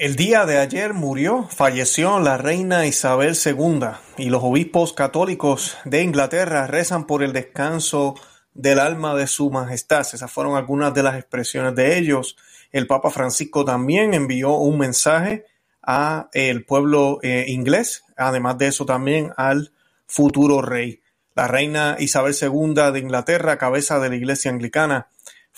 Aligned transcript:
El 0.00 0.14
día 0.14 0.46
de 0.46 0.58
ayer 0.58 0.94
murió, 0.94 1.48
falleció 1.48 2.20
la 2.20 2.38
reina 2.38 2.86
Isabel 2.86 3.36
II 3.44 3.80
y 4.16 4.30
los 4.30 4.44
obispos 4.44 4.92
católicos 4.92 5.76
de 5.84 6.04
Inglaterra 6.04 6.68
rezan 6.68 7.04
por 7.04 7.24
el 7.24 7.32
descanso 7.32 8.14
del 8.54 8.78
alma 8.78 9.16
de 9.16 9.26
su 9.26 9.50
majestad. 9.50 10.06
Esas 10.12 10.30
fueron 10.30 10.56
algunas 10.56 10.94
de 10.94 11.02
las 11.02 11.16
expresiones 11.16 11.74
de 11.74 11.98
ellos. 11.98 12.36
El 12.70 12.86
Papa 12.86 13.10
Francisco 13.10 13.64
también 13.64 14.14
envió 14.14 14.52
un 14.52 14.78
mensaje 14.78 15.46
a 15.82 16.28
el 16.32 16.64
pueblo 16.64 17.18
eh, 17.24 17.46
inglés, 17.48 18.04
además 18.16 18.56
de 18.56 18.68
eso 18.68 18.86
también 18.86 19.32
al 19.36 19.72
futuro 20.06 20.62
rey. 20.62 21.02
La 21.34 21.48
reina 21.48 21.96
Isabel 21.98 22.36
II 22.40 22.92
de 22.92 23.00
Inglaterra, 23.00 23.58
cabeza 23.58 23.98
de 23.98 24.10
la 24.10 24.14
iglesia 24.14 24.52
anglicana, 24.52 25.08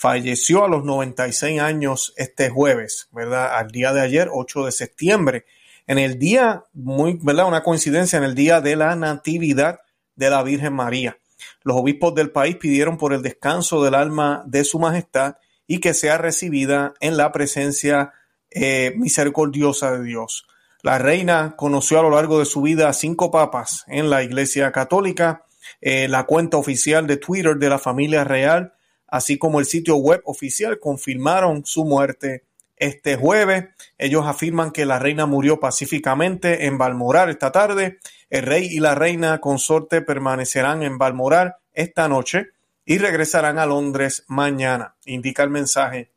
falleció 0.01 0.64
a 0.64 0.69
los 0.69 0.82
96 0.82 1.61
años 1.61 2.14
este 2.16 2.48
jueves, 2.48 3.11
¿verdad? 3.12 3.55
Al 3.55 3.71
día 3.71 3.93
de 3.93 4.01
ayer, 4.01 4.30
8 4.33 4.65
de 4.65 4.73
septiembre, 4.73 5.45
en 5.87 5.98
el 5.98 6.19
día, 6.19 6.65
muy, 6.73 7.19
¿verdad? 7.20 7.47
Una 7.47 7.62
coincidencia, 7.62 8.16
en 8.16 8.24
el 8.24 8.34
día 8.34 8.62
de 8.62 8.77
la 8.77 8.97
Natividad 8.97 9.80
de 10.16 10.30
la 10.30 10.43
Virgen 10.43 10.73
María. 10.73 11.19
Los 11.65 11.77
obispos 11.77 12.15
del 12.15 12.30
país 12.30 12.57
pidieron 12.57 12.97
por 12.97 13.12
el 13.12 13.21
descanso 13.21 13.84
del 13.84 13.95
alma 13.95 14.43
de 14.47 14.65
su 14.65 14.79
majestad 14.79 15.34
y 15.66 15.80
que 15.80 15.93
sea 15.93 16.16
recibida 16.16 16.95
en 17.01 17.19
la 17.19 17.30
presencia 17.30 18.15
eh, 18.51 18.95
misericordiosa 18.96 19.93
de 19.93 20.02
Dios. 20.02 20.46
La 20.82 20.96
reina 20.96 21.57
conoció 21.59 21.98
a 21.98 22.02
lo 22.02 22.10
largo 22.10 22.38
de 22.38 22.46
su 22.46 22.62
vida 22.62 22.88
a 22.88 22.95
cinco 22.95 23.30
papas 23.30 23.85
en 23.87 24.09
la 24.09 24.23
Iglesia 24.23 24.73
Católica. 24.73 25.45
Eh, 25.82 26.09
la 26.09 26.24
cuenta 26.24 26.57
oficial 26.57 27.07
de 27.07 27.19
Twitter 27.19 27.57
de 27.57 27.69
la 27.69 27.79
familia 27.79 28.24
real 28.24 28.73
así 29.10 29.38
como 29.38 29.60
el 29.60 29.66
sitio 29.66 29.96
web 29.96 30.23
oficial, 30.24 30.78
confirmaron 30.78 31.64
su 31.64 31.84
muerte 31.84 32.45
este 32.77 33.16
jueves. 33.16 33.66
Ellos 33.98 34.27
afirman 34.27 34.70
que 34.70 34.87
la 34.87 34.98
reina 34.98 35.27
murió 35.27 35.60
pacíficamente 35.60 36.66
en 36.66 36.78
Balmoral 36.78 37.30
esta 37.30 37.52
tarde. 37.52 37.98
El 38.30 38.43
rey 38.43 38.66
y 38.66 38.80
la 38.80 38.95
reina 38.95 39.40
consorte 39.40 40.01
permanecerán 40.01 40.82
en 40.82 40.98
Balmoral 40.98 41.57
esta 41.74 42.09
noche 42.09 42.48
y 42.85 42.98
regresarán 42.98 43.59
a 43.59 43.66
Londres 43.66 44.24
mañana, 44.26 44.96
indica 45.04 45.42
el 45.42 45.51
mensaje 45.51 46.10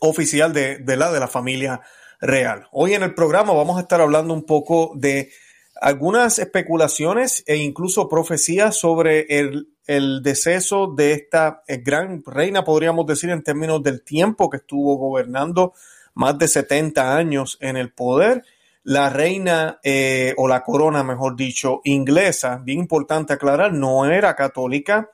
oficial 0.00 0.52
de, 0.52 0.78
de, 0.78 0.96
la, 0.96 1.10
de 1.10 1.20
la 1.20 1.28
familia 1.28 1.80
real. 2.20 2.66
Hoy 2.72 2.94
en 2.94 3.02
el 3.02 3.14
programa 3.14 3.52
vamos 3.52 3.78
a 3.78 3.82
estar 3.82 4.00
hablando 4.00 4.34
un 4.34 4.44
poco 4.44 4.92
de 4.96 5.30
algunas 5.80 6.38
especulaciones 6.38 7.44
e 7.46 7.56
incluso 7.56 8.08
profecías 8.08 8.76
sobre 8.76 9.26
el, 9.28 9.68
el 9.86 10.22
deceso 10.22 10.88
de 10.88 11.12
esta 11.12 11.62
eh, 11.66 11.78
gran 11.78 12.22
reina, 12.24 12.64
podríamos 12.64 13.06
decir, 13.06 13.30
en 13.30 13.42
términos 13.42 13.82
del 13.82 14.02
tiempo 14.02 14.50
que 14.50 14.58
estuvo 14.58 14.96
gobernando 14.96 15.74
más 16.14 16.36
de 16.38 16.48
70 16.48 17.16
años 17.16 17.58
en 17.60 17.76
el 17.76 17.92
poder. 17.92 18.44
La 18.82 19.10
reina, 19.10 19.80
eh, 19.82 20.34
o 20.36 20.48
la 20.48 20.62
corona, 20.62 21.02
mejor 21.02 21.36
dicho, 21.36 21.80
inglesa, 21.84 22.60
bien 22.64 22.78
importante 22.78 23.34
aclarar, 23.34 23.72
no 23.72 24.06
era 24.06 24.34
católica, 24.34 25.10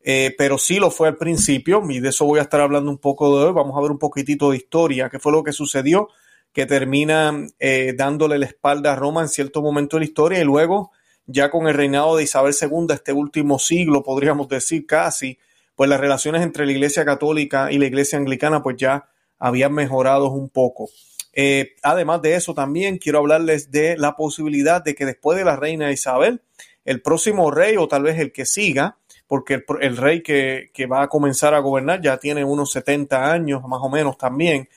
eh, 0.00 0.34
pero 0.38 0.58
sí 0.58 0.78
lo 0.78 0.90
fue 0.90 1.08
al 1.08 1.16
principio, 1.16 1.82
y 1.88 1.98
de 1.98 2.10
eso 2.10 2.24
voy 2.24 2.38
a 2.38 2.42
estar 2.42 2.60
hablando 2.60 2.90
un 2.90 2.98
poco 2.98 3.36
de 3.36 3.46
hoy. 3.46 3.52
Vamos 3.52 3.76
a 3.76 3.80
ver 3.80 3.90
un 3.90 3.98
poquitito 3.98 4.50
de 4.50 4.58
historia, 4.58 5.08
qué 5.10 5.18
fue 5.18 5.32
lo 5.32 5.42
que 5.42 5.52
sucedió 5.52 6.08
que 6.56 6.64
termina 6.64 7.46
eh, 7.58 7.92
dándole 7.94 8.38
la 8.38 8.46
espalda 8.46 8.94
a 8.94 8.96
Roma 8.96 9.20
en 9.20 9.28
cierto 9.28 9.60
momento 9.60 9.96
de 9.96 10.00
la 10.00 10.06
historia 10.06 10.40
y 10.40 10.44
luego 10.44 10.90
ya 11.26 11.50
con 11.50 11.68
el 11.68 11.74
reinado 11.74 12.16
de 12.16 12.22
Isabel 12.22 12.54
II, 12.58 12.94
este 12.94 13.12
último 13.12 13.58
siglo, 13.58 14.02
podríamos 14.02 14.48
decir 14.48 14.86
casi, 14.86 15.38
pues 15.74 15.90
las 15.90 16.00
relaciones 16.00 16.40
entre 16.40 16.64
la 16.64 16.72
Iglesia 16.72 17.04
Católica 17.04 17.70
y 17.70 17.76
la 17.76 17.84
Iglesia 17.84 18.16
Anglicana 18.16 18.62
pues 18.62 18.78
ya 18.78 19.06
habían 19.38 19.74
mejorado 19.74 20.30
un 20.30 20.48
poco. 20.48 20.88
Eh, 21.34 21.74
además 21.82 22.22
de 22.22 22.36
eso, 22.36 22.54
también 22.54 22.96
quiero 22.96 23.18
hablarles 23.18 23.70
de 23.70 23.98
la 23.98 24.16
posibilidad 24.16 24.82
de 24.82 24.94
que 24.94 25.04
después 25.04 25.36
de 25.36 25.44
la 25.44 25.56
reina 25.56 25.92
Isabel, 25.92 26.40
el 26.86 27.02
próximo 27.02 27.50
rey 27.50 27.76
o 27.76 27.86
tal 27.86 28.04
vez 28.04 28.18
el 28.18 28.32
que 28.32 28.46
siga, 28.46 28.96
porque 29.26 29.52
el, 29.52 29.64
el 29.82 29.98
rey 29.98 30.22
que, 30.22 30.70
que, 30.72 30.86
va 30.86 31.02
a 31.02 31.08
comenzar 31.08 31.52
a 31.52 31.58
gobernar 31.58 32.00
ya 32.00 32.16
tiene 32.16 32.44
unos 32.44 32.72
70 32.72 33.30
años 33.30 33.62
más 33.68 33.80
o 33.82 33.90
menos 33.90 34.16
también, 34.16 34.70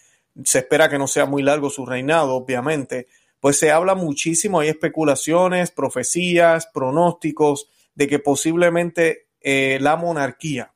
se 0.44 0.60
espera 0.60 0.90
que 0.90 0.98
no 0.98 1.08
sea 1.08 1.26
muy 1.26 1.44
largo 1.44 1.70
su 1.70 1.86
reinado, 1.86 2.36
obviamente, 2.36 3.08
pues 3.40 3.58
se 3.58 3.72
habla 3.72 3.96
muchísimo, 3.96 4.60
hay 4.60 4.70
especulaciones, 4.70 5.72
profecías, 5.72 6.68
pronósticos 6.74 7.70
de 7.96 8.08
que 8.08 8.20
posiblemente 8.20 9.28
eh, 9.42 9.78
la 9.82 9.96
monarquía 9.96 10.74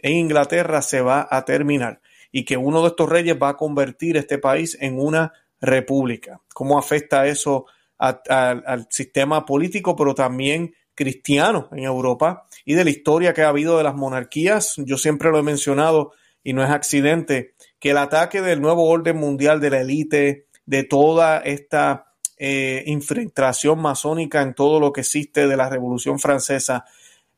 en 0.00 0.12
Inglaterra 0.14 0.82
se 0.82 1.00
va 1.00 1.26
a 1.30 1.44
terminar 1.44 2.00
y 2.32 2.44
que 2.44 2.56
uno 2.56 2.82
de 2.82 2.88
estos 2.88 3.08
reyes 3.08 3.36
va 3.40 3.50
a 3.50 3.56
convertir 3.56 4.16
este 4.16 4.38
país 4.38 4.76
en 4.80 4.98
una 4.98 5.32
república. 5.60 6.40
¿Cómo 6.52 6.78
afecta 6.78 7.26
eso 7.26 7.66
al 7.98 8.86
sistema 8.90 9.46
político, 9.46 9.96
pero 9.96 10.14
también 10.14 10.74
cristiano 10.94 11.68
en 11.72 11.84
Europa 11.84 12.46
y 12.64 12.74
de 12.74 12.84
la 12.84 12.90
historia 12.90 13.32
que 13.32 13.42
ha 13.42 13.48
habido 13.48 13.78
de 13.78 13.84
las 13.84 13.94
monarquías? 13.94 14.74
Yo 14.78 14.98
siempre 14.98 15.30
lo 15.30 15.38
he 15.38 15.42
mencionado 15.42 16.12
y 16.42 16.52
no 16.52 16.62
es 16.62 16.70
accidente 16.70 17.54
que 17.78 17.90
el 17.90 17.98
ataque 17.98 18.42
del 18.42 18.60
nuevo 18.60 18.88
orden 18.88 19.16
mundial 19.16 19.60
de 19.60 19.70
la 19.70 19.80
élite, 19.80 20.46
de 20.64 20.84
toda 20.84 21.38
esta 21.38 22.12
eh, 22.38 22.82
infiltración 22.86 23.80
masónica 23.80 24.42
en 24.42 24.54
todo 24.54 24.80
lo 24.80 24.92
que 24.92 25.02
existe 25.02 25.46
de 25.46 25.56
la 25.56 25.68
Revolución 25.68 26.18
Francesa, 26.18 26.84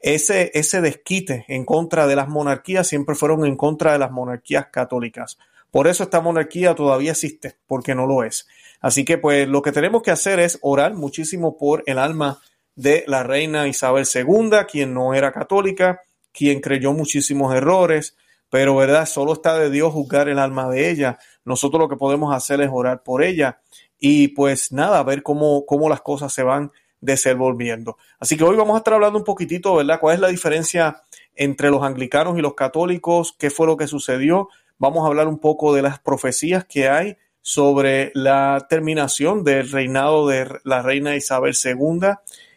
ese, 0.00 0.52
ese 0.54 0.80
desquite 0.80 1.44
en 1.48 1.64
contra 1.64 2.06
de 2.06 2.16
las 2.16 2.28
monarquías 2.28 2.86
siempre 2.86 3.14
fueron 3.14 3.44
en 3.44 3.56
contra 3.56 3.92
de 3.92 3.98
las 3.98 4.10
monarquías 4.10 4.66
católicas. 4.70 5.38
Por 5.70 5.86
eso 5.88 6.04
esta 6.04 6.20
monarquía 6.20 6.74
todavía 6.74 7.10
existe, 7.10 7.56
porque 7.66 7.94
no 7.94 8.06
lo 8.06 8.24
es. 8.24 8.46
Así 8.80 9.04
que 9.04 9.18
pues 9.18 9.48
lo 9.48 9.60
que 9.60 9.72
tenemos 9.72 10.02
que 10.02 10.12
hacer 10.12 10.38
es 10.40 10.58
orar 10.62 10.94
muchísimo 10.94 11.58
por 11.58 11.82
el 11.86 11.98
alma 11.98 12.40
de 12.76 13.04
la 13.08 13.24
reina 13.24 13.66
Isabel 13.66 14.06
II, 14.12 14.50
quien 14.70 14.94
no 14.94 15.14
era 15.14 15.32
católica, 15.32 16.00
quien 16.32 16.60
creyó 16.60 16.92
muchísimos 16.92 17.54
errores, 17.54 18.16
pero 18.50 18.76
verdad, 18.76 19.06
solo 19.06 19.34
está 19.34 19.58
de 19.58 19.70
Dios 19.70 19.92
juzgar 19.92 20.28
el 20.28 20.38
alma 20.38 20.68
de 20.68 20.90
ella. 20.90 21.18
Nosotros 21.44 21.80
lo 21.80 21.88
que 21.88 21.96
podemos 21.96 22.34
hacer 22.34 22.60
es 22.60 22.70
orar 22.72 23.02
por 23.02 23.22
ella 23.22 23.60
y 23.98 24.28
pues 24.28 24.72
nada, 24.72 25.02
ver 25.02 25.22
cómo, 25.22 25.66
cómo 25.66 25.88
las 25.88 26.00
cosas 26.00 26.32
se 26.32 26.42
van 26.42 26.70
desenvolviendo. 27.00 27.96
Así 28.18 28.36
que 28.36 28.44
hoy 28.44 28.56
vamos 28.56 28.74
a 28.74 28.78
estar 28.78 28.94
hablando 28.94 29.18
un 29.18 29.24
poquitito, 29.24 29.74
¿verdad? 29.74 30.00
¿Cuál 30.00 30.14
es 30.14 30.20
la 30.20 30.28
diferencia 30.28 31.02
entre 31.34 31.70
los 31.70 31.82
anglicanos 31.82 32.38
y 32.38 32.42
los 32.42 32.54
católicos? 32.54 33.34
¿Qué 33.38 33.50
fue 33.50 33.66
lo 33.66 33.76
que 33.76 33.86
sucedió? 33.86 34.48
Vamos 34.78 35.04
a 35.04 35.08
hablar 35.08 35.28
un 35.28 35.38
poco 35.38 35.74
de 35.74 35.82
las 35.82 35.98
profecías 35.98 36.64
que 36.64 36.88
hay 36.88 37.16
sobre 37.40 38.10
la 38.14 38.66
terminación 38.68 39.44
del 39.44 39.70
reinado 39.70 40.26
de 40.26 40.48
la 40.64 40.82
reina 40.82 41.16
Isabel 41.16 41.54
II 41.64 42.10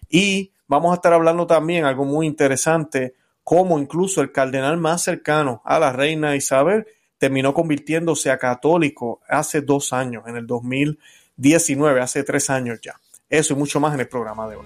y 0.10 0.52
vamos 0.68 0.92
a 0.92 0.96
estar 0.96 1.14
hablando 1.14 1.48
también 1.48 1.86
algo 1.86 2.04
muy 2.04 2.28
interesante 2.28 3.14
como 3.44 3.80
incluso 3.80 4.22
el 4.22 4.32
cardenal 4.32 4.78
más 4.78 5.04
cercano 5.04 5.62
a 5.66 5.80
la 5.80 5.92
reina 5.92 6.36
Isabel 6.36 6.86
terminó 7.18 7.54
convirtiéndose 7.54 8.32
a 8.32 8.38
católico 8.38 9.22
hace 9.28 9.62
dos 9.62 9.94
años, 9.94 10.24
en 10.28 10.38
el 10.38 10.48
2019, 10.48 12.02
hace 12.02 12.24
tres 12.24 12.50
años 12.50 12.80
ya. 12.82 13.00
Eso 13.30 13.54
y 13.54 13.58
mucho 13.58 13.80
más 13.80 13.94
en 13.94 14.00
el 14.02 14.08
programa 14.08 14.50
de 14.50 14.56
hoy. 14.56 14.66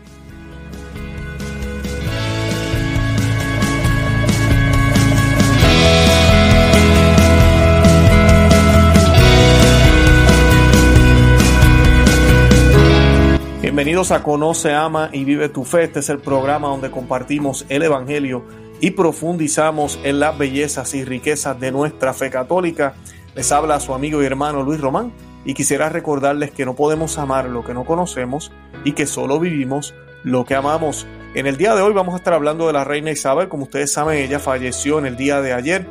Bienvenidos 13.62 14.12
a 14.12 14.24
Conoce, 14.24 14.72
Ama 14.72 15.09
y 15.12 15.25
Vive 15.25 15.50
tu 15.50 15.66
Fe. 15.66 15.84
Este 15.84 16.00
es 16.00 16.09
el 16.09 16.19
programa 16.19 16.69
donde 16.69 16.90
compartimos 16.90 17.66
el 17.68 17.84
Evangelio 17.84 18.46
y 18.80 18.91
profundizamos 18.91 20.00
en 20.03 20.19
las 20.19 20.38
bellezas 20.38 20.94
y 20.94 21.03
riquezas 21.03 21.59
de 21.59 21.72
nuestra 21.72 22.13
fe 22.13 22.30
católica. 22.30 22.96
Les 23.36 23.52
habla 23.52 23.80
su 23.80 23.94
amigo 23.94 24.22
y 24.22 24.25
hermano 24.25 24.63
Luis 24.63 24.81
Román 24.81 25.12
y 25.46 25.53
quisiera 25.53 25.90
recordarles 25.90 26.52
que 26.52 26.66
no 26.66 26.75
podemos 26.75 27.18
amar 27.18 27.45
lo 27.45 27.63
que 27.63 27.74
no 27.74 27.86
conocemos 27.86 28.51
y 28.83 28.94
que 28.94 29.06
solo 29.06 29.39
vivimos 29.39 29.94
lo 30.24 30.45
que 30.45 30.56
amamos. 30.56 31.06
En 31.36 31.48
el 31.48 31.57
día 31.57 31.75
de 31.75 31.81
hoy 31.81 31.94
vamos 31.94 32.13
a 32.13 32.18
estar 32.18 32.33
hablando 32.33 32.68
de 32.68 32.74
la 32.74 32.83
reina 32.83 33.12
Isabel. 33.12 33.48
Como 33.48 33.63
ustedes 33.63 33.92
saben, 33.94 34.18
ella 34.18 34.39
falleció 34.39 35.00
en 35.00 35.06
el 35.06 35.18
día 35.18 35.42
de 35.42 35.54
ayer. 35.54 35.88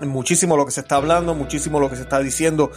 Muchísimo 0.00 0.56
lo 0.56 0.64
que 0.64 0.72
se 0.72 0.80
está 0.80 0.96
hablando, 0.96 1.34
muchísimo 1.34 1.78
lo 1.78 1.90
que 1.90 1.96
se 1.96 2.02
está 2.02 2.20
diciendo. 2.20 2.70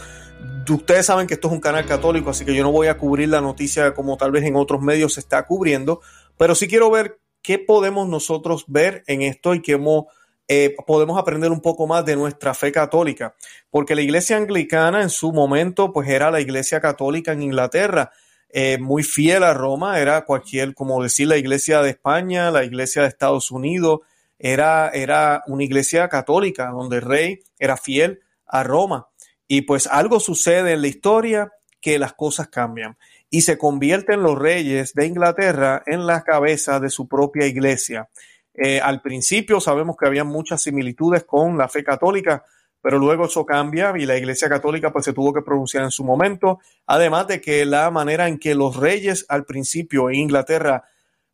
Ustedes 0.68 1.06
saben 1.06 1.26
que 1.26 1.34
esto 1.34 1.48
es 1.48 1.54
un 1.54 1.60
canal 1.60 1.86
católico, 1.86 2.30
así 2.30 2.44
que 2.44 2.54
yo 2.54 2.62
no 2.62 2.72
voy 2.72 2.88
a 2.88 2.98
cubrir 2.98 3.30
la 3.30 3.40
noticia 3.40 3.94
como 3.94 4.16
tal 4.16 4.30
vez 4.30 4.44
en 4.44 4.56
otros 4.56 4.82
medios 4.82 5.14
se 5.14 5.20
está 5.20 5.46
cubriendo, 5.46 6.00
pero 6.36 6.54
sí 6.54 6.68
quiero 6.68 6.90
ver 6.90 7.18
¿qué 7.44 7.58
podemos 7.60 8.08
nosotros 8.08 8.64
ver 8.66 9.04
en 9.06 9.22
esto 9.22 9.54
y 9.54 9.62
cómo 9.62 10.08
eh, 10.48 10.74
podemos 10.86 11.18
aprender 11.18 11.52
un 11.52 11.60
poco 11.60 11.86
más 11.86 12.04
de 12.04 12.16
nuestra 12.16 12.54
fe 12.54 12.72
católica? 12.72 13.36
Porque 13.70 13.94
la 13.94 14.00
iglesia 14.00 14.36
anglicana 14.36 15.02
en 15.02 15.10
su 15.10 15.32
momento, 15.32 15.92
pues 15.92 16.08
era 16.08 16.32
la 16.32 16.40
iglesia 16.40 16.80
católica 16.80 17.32
en 17.32 17.42
Inglaterra. 17.42 18.10
Eh, 18.48 18.78
muy 18.78 19.02
fiel 19.02 19.42
a 19.42 19.52
Roma, 19.52 20.00
era 20.00 20.24
cualquier, 20.24 20.74
como 20.74 21.02
decir, 21.02 21.28
la 21.28 21.36
iglesia 21.36 21.82
de 21.82 21.90
España, 21.90 22.50
la 22.50 22.64
iglesia 22.64 23.02
de 23.02 23.08
Estados 23.08 23.50
Unidos, 23.50 24.00
era, 24.38 24.88
era 24.90 25.44
una 25.46 25.64
iglesia 25.64 26.08
católica 26.08 26.70
donde 26.70 26.96
el 26.96 27.02
rey 27.02 27.40
era 27.58 27.76
fiel 27.76 28.20
a 28.46 28.62
Roma. 28.62 29.08
Y 29.46 29.62
pues 29.62 29.86
algo 29.86 30.18
sucede 30.18 30.72
en 30.72 30.80
la 30.80 30.88
historia 30.88 31.52
que 31.80 31.98
las 31.98 32.14
cosas 32.14 32.48
cambian 32.48 32.96
y 33.34 33.40
se 33.40 33.58
convierten 33.58 34.22
los 34.22 34.38
reyes 34.38 34.94
de 34.94 35.06
Inglaterra 35.06 35.82
en 35.86 36.06
la 36.06 36.22
cabeza 36.22 36.78
de 36.78 36.88
su 36.88 37.08
propia 37.08 37.48
iglesia. 37.48 38.08
Eh, 38.54 38.80
al 38.80 39.02
principio 39.02 39.60
sabemos 39.60 39.96
que 39.96 40.06
había 40.06 40.22
muchas 40.22 40.62
similitudes 40.62 41.24
con 41.24 41.58
la 41.58 41.68
fe 41.68 41.82
católica, 41.82 42.44
pero 42.80 42.96
luego 42.96 43.26
eso 43.26 43.44
cambia 43.44 43.92
y 43.98 44.06
la 44.06 44.16
iglesia 44.16 44.48
católica 44.48 44.92
pues 44.92 45.06
se 45.06 45.12
tuvo 45.12 45.32
que 45.32 45.42
pronunciar 45.42 45.82
en 45.82 45.90
su 45.90 46.04
momento, 46.04 46.60
además 46.86 47.26
de 47.26 47.40
que 47.40 47.64
la 47.64 47.90
manera 47.90 48.28
en 48.28 48.38
que 48.38 48.54
los 48.54 48.76
reyes 48.76 49.26
al 49.28 49.44
principio 49.44 50.10
en 50.10 50.14
Inglaterra 50.14 50.84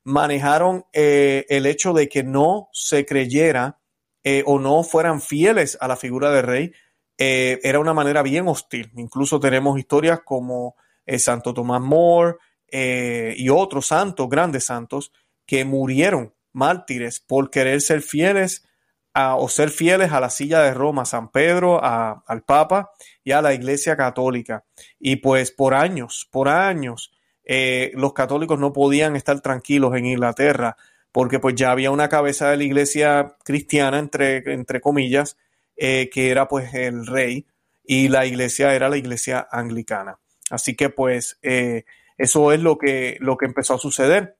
manejaron 0.03 0.87
eh, 0.94 1.44
el 1.50 1.67
hecho 1.67 1.93
de 1.93 2.08
que 2.08 2.23
no 2.23 2.70
se 2.73 3.05
creyera 3.05 3.79
eh, 4.25 4.43
o 4.46 4.58
no 4.58 4.85
fueran 4.85 5.20
fieles 5.20 5.76
a 5.82 5.87
la 5.87 5.96
figura 5.96 6.31
de 6.31 6.41
rey, 6.41 6.73
era 7.19 7.79
una 7.79 7.93
manera 7.93 8.23
bien 8.23 8.49
hostil. 8.49 8.91
Incluso 8.96 9.38
tenemos 9.38 9.79
historias 9.79 10.20
como 10.25 10.76
Santo 11.18 11.54
Tomás 11.54 11.80
More 11.80 12.36
y 12.72 13.48
otros 13.48 13.86
santos, 13.88 14.28
grandes 14.28 14.66
santos, 14.66 15.12
que 15.44 15.64
murieron 15.64 16.32
mártires 16.52 17.20
por 17.20 17.50
querer 17.50 17.80
ser 17.80 18.02
fieles 18.02 18.68
a, 19.12 19.36
o 19.36 19.48
ser 19.48 19.70
fieles 19.70 20.12
a 20.12 20.20
la 20.20 20.30
silla 20.30 20.60
de 20.62 20.74
Roma, 20.74 21.04
San 21.04 21.30
Pedro, 21.30 21.82
al 21.82 22.42
Papa 22.44 22.90
y 23.24 23.32
a 23.32 23.42
la 23.42 23.52
Iglesia 23.52 23.96
Católica. 23.96 24.64
Y 24.98 25.16
pues 25.16 25.50
por 25.50 25.74
años, 25.74 26.28
por 26.30 26.48
años, 26.48 27.12
eh, 27.44 27.90
los 27.94 28.12
católicos 28.12 28.58
no 28.58 28.72
podían 28.72 29.16
estar 29.16 29.40
tranquilos 29.40 29.96
en 29.96 30.06
Inglaterra 30.06 30.76
porque 31.12 31.40
pues 31.40 31.56
ya 31.56 31.72
había 31.72 31.90
una 31.90 32.08
cabeza 32.08 32.50
de 32.50 32.56
la 32.56 32.64
Iglesia 32.64 33.36
cristiana, 33.44 33.98
entre, 33.98 34.36
entre 34.52 34.80
comillas, 34.80 35.36
eh, 35.76 36.08
que 36.12 36.30
era 36.30 36.46
pues 36.46 36.72
el 36.74 37.06
rey 37.06 37.46
y 37.82 38.08
la 38.08 38.26
iglesia 38.26 38.74
era 38.74 38.88
la 38.88 38.96
iglesia 38.96 39.48
anglicana. 39.50 40.18
Así 40.50 40.75
que 40.75 40.91
pues 40.91 41.38
eh, 41.43 41.85
eso 42.19 42.52
es 42.52 42.61
lo 42.61 42.79
que, 42.79 43.17
lo 43.20 43.37
que 43.37 43.47
empezó 43.47 43.75
a 43.75 43.79
suceder 43.79 44.37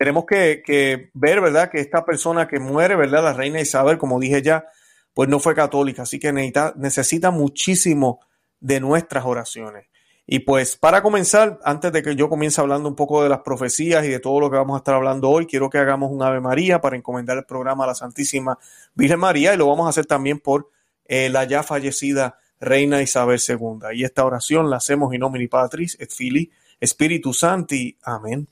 tenemos 0.00 0.24
que, 0.24 1.10
ver, 1.12 1.42
¿verdad? 1.42 1.70
Que 1.70 1.78
esta 1.78 2.06
persona 2.06 2.48
que 2.48 2.58
muere, 2.58 2.96
¿verdad? 2.96 3.22
La 3.22 3.34
reina 3.34 3.60
Isabel, 3.60 3.98
como 3.98 4.18
dije 4.18 4.40
ya, 4.40 4.64
pues 5.12 5.28
no 5.28 5.40
fue 5.40 5.54
católica, 5.54 6.04
así 6.04 6.18
que 6.18 6.32
necesita, 6.32 6.72
necesita 6.74 7.30
muchísimo 7.30 8.20
de 8.60 8.80
nuestras 8.80 9.26
oraciones. 9.26 9.88
Y 10.26 10.38
pues 10.38 10.78
para 10.78 11.02
comenzar, 11.02 11.58
antes 11.64 11.92
de 11.92 12.02
que 12.02 12.16
yo 12.16 12.30
comience 12.30 12.62
hablando 12.62 12.88
un 12.88 12.96
poco 12.96 13.22
de 13.22 13.28
las 13.28 13.40
profecías 13.40 14.02
y 14.06 14.08
de 14.08 14.20
todo 14.20 14.40
lo 14.40 14.50
que 14.50 14.56
vamos 14.56 14.76
a 14.76 14.78
estar 14.78 14.94
hablando 14.94 15.28
hoy, 15.28 15.44
quiero 15.44 15.68
que 15.68 15.76
hagamos 15.76 16.10
un 16.10 16.22
Ave 16.22 16.40
María 16.40 16.80
para 16.80 16.96
encomendar 16.96 17.36
el 17.36 17.44
programa 17.44 17.84
a 17.84 17.88
la 17.88 17.94
Santísima 17.94 18.58
Virgen 18.94 19.18
María 19.18 19.52
y 19.52 19.58
lo 19.58 19.66
vamos 19.66 19.84
a 19.84 19.90
hacer 19.90 20.06
también 20.06 20.40
por 20.40 20.70
eh, 21.04 21.28
la 21.28 21.44
ya 21.44 21.62
fallecida 21.62 22.38
Reina 22.60 23.02
Isabel 23.02 23.40
II. 23.46 23.94
Y 23.94 24.04
esta 24.04 24.24
oración 24.24 24.68
la 24.68 24.76
hacemos 24.76 25.14
in 25.14 25.20
nomine 25.20 25.48
Patris 25.48 25.96
et 25.98 26.12
Filii 26.12 26.50
Spiritus 26.82 27.40
Santi. 27.40 27.96
Amén. 28.02 28.48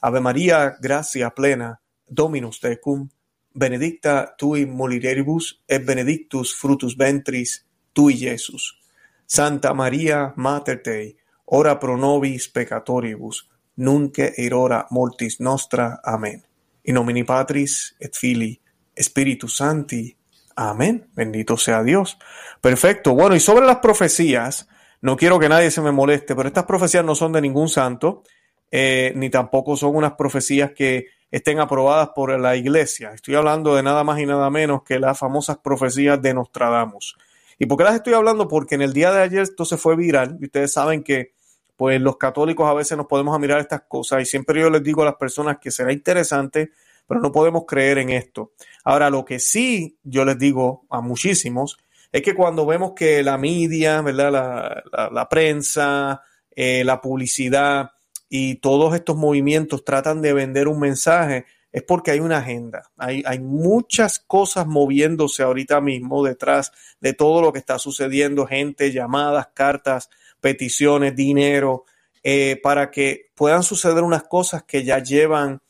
Ave 0.00 0.20
María, 0.20 0.76
gracia 0.80 1.30
plena, 1.30 1.80
Dominus 2.06 2.60
tecum, 2.60 3.08
benedicta 3.54 4.34
tui 4.36 4.66
mulieribus 4.66 5.62
et 5.68 5.84
benedictus 5.84 6.54
frutus 6.54 6.96
ventris 6.96 7.64
tui, 7.92 8.14
Iesus. 8.14 8.78
Santa 9.26 9.72
María, 9.72 10.32
Mater 10.36 10.82
Dei, 10.82 11.16
ora 11.44 11.78
pro 11.78 11.96
nobis 11.96 12.48
peccatoribus, 12.48 13.48
nunc 13.76 14.18
et 14.18 14.52
hora 14.52 14.86
mortis 14.90 15.40
nostra. 15.40 16.00
Amén. 16.02 16.42
In 16.84 16.94
nomine 16.94 17.24
Patris 17.24 17.94
et 17.98 18.14
Filii, 18.16 18.60
Spiritus 19.00 19.56
Santi. 19.56 20.16
Amén. 20.56 21.10
Bendito 21.14 21.56
sea 21.56 21.82
Dios. 21.82 22.18
Perfecto. 22.60 23.14
Bueno, 23.14 23.34
y 23.34 23.40
sobre 23.40 23.66
las 23.66 23.78
profecías, 23.78 24.68
no 25.00 25.16
quiero 25.16 25.38
que 25.38 25.48
nadie 25.48 25.70
se 25.70 25.80
me 25.80 25.92
moleste, 25.92 26.34
pero 26.34 26.48
estas 26.48 26.64
profecías 26.64 27.04
no 27.04 27.14
son 27.14 27.32
de 27.32 27.40
ningún 27.40 27.68
santo. 27.68 28.22
Eh, 28.70 29.12
ni 29.16 29.28
tampoco 29.28 29.76
son 29.76 29.94
unas 29.94 30.12
profecías 30.12 30.72
que 30.72 31.08
estén 31.30 31.60
aprobadas 31.60 32.10
por 32.14 32.38
la 32.38 32.56
iglesia. 32.56 33.12
Estoy 33.12 33.34
hablando 33.34 33.74
de 33.74 33.82
nada 33.82 34.04
más 34.04 34.18
y 34.20 34.26
nada 34.26 34.48
menos 34.50 34.82
que 34.82 34.98
las 34.98 35.18
famosas 35.18 35.58
profecías 35.58 36.20
de 36.20 36.34
Nostradamus. 36.34 37.16
¿Y 37.58 37.66
por 37.66 37.78
qué 37.78 37.84
las 37.84 37.94
estoy 37.94 38.14
hablando? 38.14 38.48
Porque 38.48 38.74
en 38.74 38.82
el 38.82 38.92
día 38.92 39.12
de 39.12 39.22
ayer 39.22 39.42
esto 39.42 39.64
se 39.64 39.76
fue 39.76 39.96
viral 39.96 40.36
y 40.40 40.46
ustedes 40.46 40.72
saben 40.72 41.02
que 41.02 41.32
pues 41.76 42.00
los 42.00 42.16
católicos 42.16 42.68
a 42.68 42.74
veces 42.74 42.96
nos 42.96 43.06
podemos 43.06 43.38
mirar 43.40 43.60
estas 43.60 43.82
cosas 43.88 44.22
y 44.22 44.26
siempre 44.26 44.60
yo 44.60 44.70
les 44.70 44.82
digo 44.82 45.02
a 45.02 45.06
las 45.06 45.16
personas 45.16 45.58
que 45.58 45.70
será 45.70 45.92
interesante, 45.92 46.70
pero 47.06 47.20
no 47.20 47.32
podemos 47.32 47.64
creer 47.66 47.98
en 47.98 48.10
esto. 48.10 48.52
Ahora, 48.84 49.10
lo 49.10 49.24
que 49.24 49.38
sí 49.38 49.98
yo 50.02 50.24
les 50.24 50.38
digo 50.38 50.86
a 50.90 51.00
muchísimos 51.00 51.78
es 52.10 52.22
que 52.22 52.34
cuando 52.34 52.66
vemos 52.66 52.92
que 52.94 53.22
la 53.22 53.38
media, 53.38 54.02
¿verdad? 54.02 54.82
La, 55.12 55.28
prensa, 55.28 56.22
eh, 56.54 56.84
la 56.84 57.00
publicidad, 57.00 57.90
y 58.28 58.56
todos 58.56 58.94
estos 58.94 59.16
movimientos 59.16 59.84
tratan 59.84 60.22
de 60.22 60.32
vender 60.32 60.68
un 60.68 60.80
mensaje, 60.80 61.44
es 61.70 61.82
porque 61.82 62.10
hay 62.10 62.20
una 62.20 62.38
agenda. 62.38 62.90
Hay, 62.96 63.22
hay, 63.26 63.38
muchas 63.40 64.18
cosas 64.18 64.66
moviéndose 64.66 65.42
ahorita 65.42 65.80
mismo 65.80 66.24
detrás 66.24 66.72
de 67.00 67.12
todo 67.12 67.42
lo 67.42 67.52
que 67.52 67.58
está 67.58 67.78
sucediendo, 67.78 68.46
gente, 68.46 68.92
llamadas, 68.92 69.48
cartas, 69.54 70.08
peticiones, 70.40 71.14
dinero, 71.14 71.84
eh, 72.22 72.60
para 72.62 72.90
que 72.90 73.30
puedan 73.34 73.62
suceder 73.62 74.02
unas 74.02 74.22
cosas 74.24 74.62
que 74.62 74.84
ya 74.84 74.98
llevan 74.98 75.60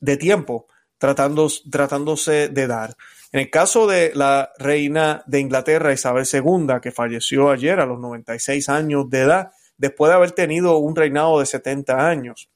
de 0.00 0.16
tiempo 0.16 0.66
tratándose 1.04 2.48
de 2.48 2.66
dar. 2.66 2.96
En 3.32 3.40
el 3.40 3.50
caso 3.50 3.86
de 3.86 4.12
la 4.14 4.52
reina 4.58 5.22
de 5.26 5.40
Inglaterra, 5.40 5.92
Isabel 5.92 6.24
II, 6.30 6.80
que 6.80 6.92
falleció 6.92 7.50
ayer 7.50 7.80
a 7.80 7.86
los 7.86 7.98
96 7.98 8.68
años 8.68 9.10
de 9.10 9.20
edad, 9.22 9.50
después 9.76 10.10
de 10.10 10.14
haber 10.14 10.32
tenido 10.32 10.78
un 10.78 10.94
reinado 10.94 11.40
de 11.40 11.46
70 11.46 12.08
años. 12.08 12.48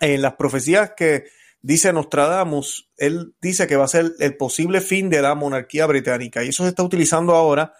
En 0.00 0.22
las 0.22 0.34
profecías 0.34 0.92
que 0.96 1.24
dice 1.60 1.92
Nostradamus, 1.92 2.90
él 2.96 3.34
dice 3.40 3.66
que 3.66 3.76
va 3.76 3.84
a 3.84 3.88
ser 3.88 4.12
el 4.18 4.36
posible 4.36 4.80
fin 4.80 5.08
de 5.08 5.22
la 5.22 5.34
monarquía 5.34 5.86
británica 5.86 6.42
y 6.42 6.48
eso 6.48 6.62
se 6.62 6.70
está 6.70 6.82
utilizando 6.82 7.34
ahora 7.34 7.74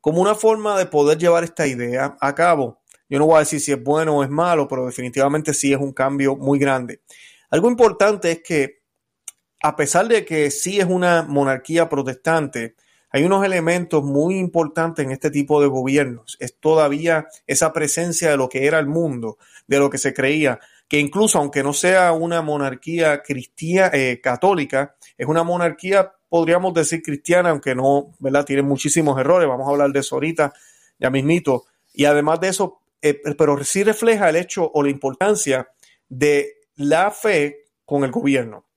como 0.00 0.20
una 0.20 0.34
forma 0.34 0.78
de 0.78 0.86
poder 0.86 1.18
llevar 1.18 1.44
esta 1.44 1.66
idea 1.66 2.16
a 2.20 2.34
cabo. 2.34 2.80
Yo 3.08 3.18
no 3.18 3.26
voy 3.26 3.36
a 3.36 3.40
decir 3.40 3.60
si 3.60 3.72
es 3.72 3.82
bueno 3.82 4.18
o 4.18 4.24
es 4.24 4.30
malo, 4.30 4.68
pero 4.68 4.86
definitivamente 4.86 5.52
sí 5.52 5.72
es 5.72 5.78
un 5.78 5.92
cambio 5.92 6.36
muy 6.36 6.58
grande. 6.58 7.02
Algo 7.50 7.68
importante 7.68 8.30
es 8.30 8.42
que 8.42 8.79
a 9.62 9.76
pesar 9.76 10.08
de 10.08 10.24
que 10.24 10.50
sí 10.50 10.80
es 10.80 10.86
una 10.86 11.22
monarquía 11.22 11.88
protestante, 11.88 12.74
hay 13.10 13.24
unos 13.24 13.44
elementos 13.44 14.02
muy 14.04 14.38
importantes 14.38 15.04
en 15.04 15.10
este 15.10 15.30
tipo 15.30 15.60
de 15.60 15.66
gobiernos. 15.66 16.36
Es 16.40 16.56
todavía 16.58 17.26
esa 17.46 17.72
presencia 17.72 18.30
de 18.30 18.36
lo 18.36 18.48
que 18.48 18.66
era 18.66 18.78
el 18.78 18.86
mundo, 18.86 19.36
de 19.66 19.78
lo 19.78 19.90
que 19.90 19.98
se 19.98 20.14
creía, 20.14 20.60
que 20.88 20.98
incluso 20.98 21.38
aunque 21.38 21.62
no 21.62 21.72
sea 21.72 22.12
una 22.12 22.40
monarquía 22.40 23.22
cristiana, 23.22 23.90
eh, 23.92 24.20
católica, 24.22 24.94
es 25.18 25.26
una 25.26 25.42
monarquía, 25.42 26.12
podríamos 26.28 26.72
decir 26.72 27.02
cristiana, 27.02 27.50
aunque 27.50 27.74
no, 27.74 28.12
¿verdad? 28.20 28.44
Tiene 28.44 28.62
muchísimos 28.62 29.18
errores, 29.18 29.48
vamos 29.48 29.66
a 29.66 29.72
hablar 29.72 29.90
de 29.90 30.00
eso 30.00 30.14
ahorita, 30.16 30.52
ya 30.98 31.10
mismito. 31.10 31.64
Y 31.92 32.04
además 32.04 32.40
de 32.40 32.48
eso, 32.48 32.80
eh, 33.02 33.20
pero 33.36 33.62
sí 33.64 33.82
refleja 33.82 34.28
el 34.28 34.36
hecho 34.36 34.70
o 34.72 34.82
la 34.82 34.90
importancia 34.90 35.68
de 36.08 36.60
la 36.76 37.10
fe 37.10 37.66
con 37.84 38.04
el 38.04 38.12
gobierno. 38.12 38.69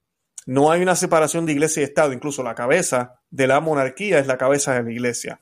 No 0.45 0.71
hay 0.71 0.81
una 0.81 0.95
separación 0.95 1.45
de 1.45 1.53
iglesia 1.53 1.81
y 1.81 1.83
Estado, 1.85 2.13
incluso 2.13 2.43
la 2.43 2.55
cabeza 2.55 3.19
de 3.29 3.47
la 3.47 3.59
monarquía 3.59 4.19
es 4.19 4.27
la 4.27 4.37
cabeza 4.37 4.73
de 4.73 4.83
la 4.83 4.91
iglesia. 4.91 5.39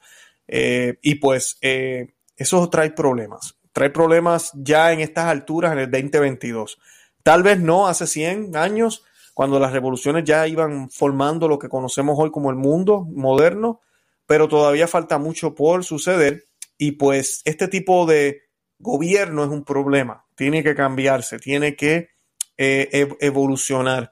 Eh, 0.47 0.97
y 1.01 1.15
pues 1.15 1.57
eh, 1.61 2.13
eso 2.35 2.69
trae 2.69 2.91
problemas. 2.91 3.55
Trae 3.71 3.89
problemas 3.89 4.51
ya 4.53 4.91
en 4.91 4.99
estas 4.99 5.25
alturas, 5.25 5.71
en 5.71 5.79
el 5.79 5.91
2022. 5.91 6.79
Tal 7.23 7.43
vez 7.43 7.59
no 7.59 7.87
hace 7.87 8.05
100 8.07 8.55
años, 8.55 9.03
cuando 9.33 9.59
las 9.59 9.71
revoluciones 9.71 10.23
ya 10.25 10.47
iban 10.47 10.89
formando 10.89 11.47
lo 11.47 11.57
que 11.57 11.69
conocemos 11.69 12.17
hoy 12.19 12.31
como 12.31 12.49
el 12.49 12.57
mundo 12.57 13.07
moderno, 13.09 13.81
pero 14.25 14.47
todavía 14.47 14.87
falta 14.87 15.17
mucho 15.17 15.55
por 15.55 15.83
suceder. 15.83 16.45
Y 16.77 16.93
pues 16.93 17.41
este 17.45 17.67
tipo 17.67 18.05
de 18.05 18.41
gobierno 18.79 19.43
es 19.43 19.49
un 19.49 19.63
problema. 19.63 20.25
Tiene 20.35 20.63
que 20.63 20.75
cambiarse, 20.75 21.39
tiene 21.39 21.75
que 21.75 22.09
eh, 22.57 23.07
evolucionar. 23.19 24.11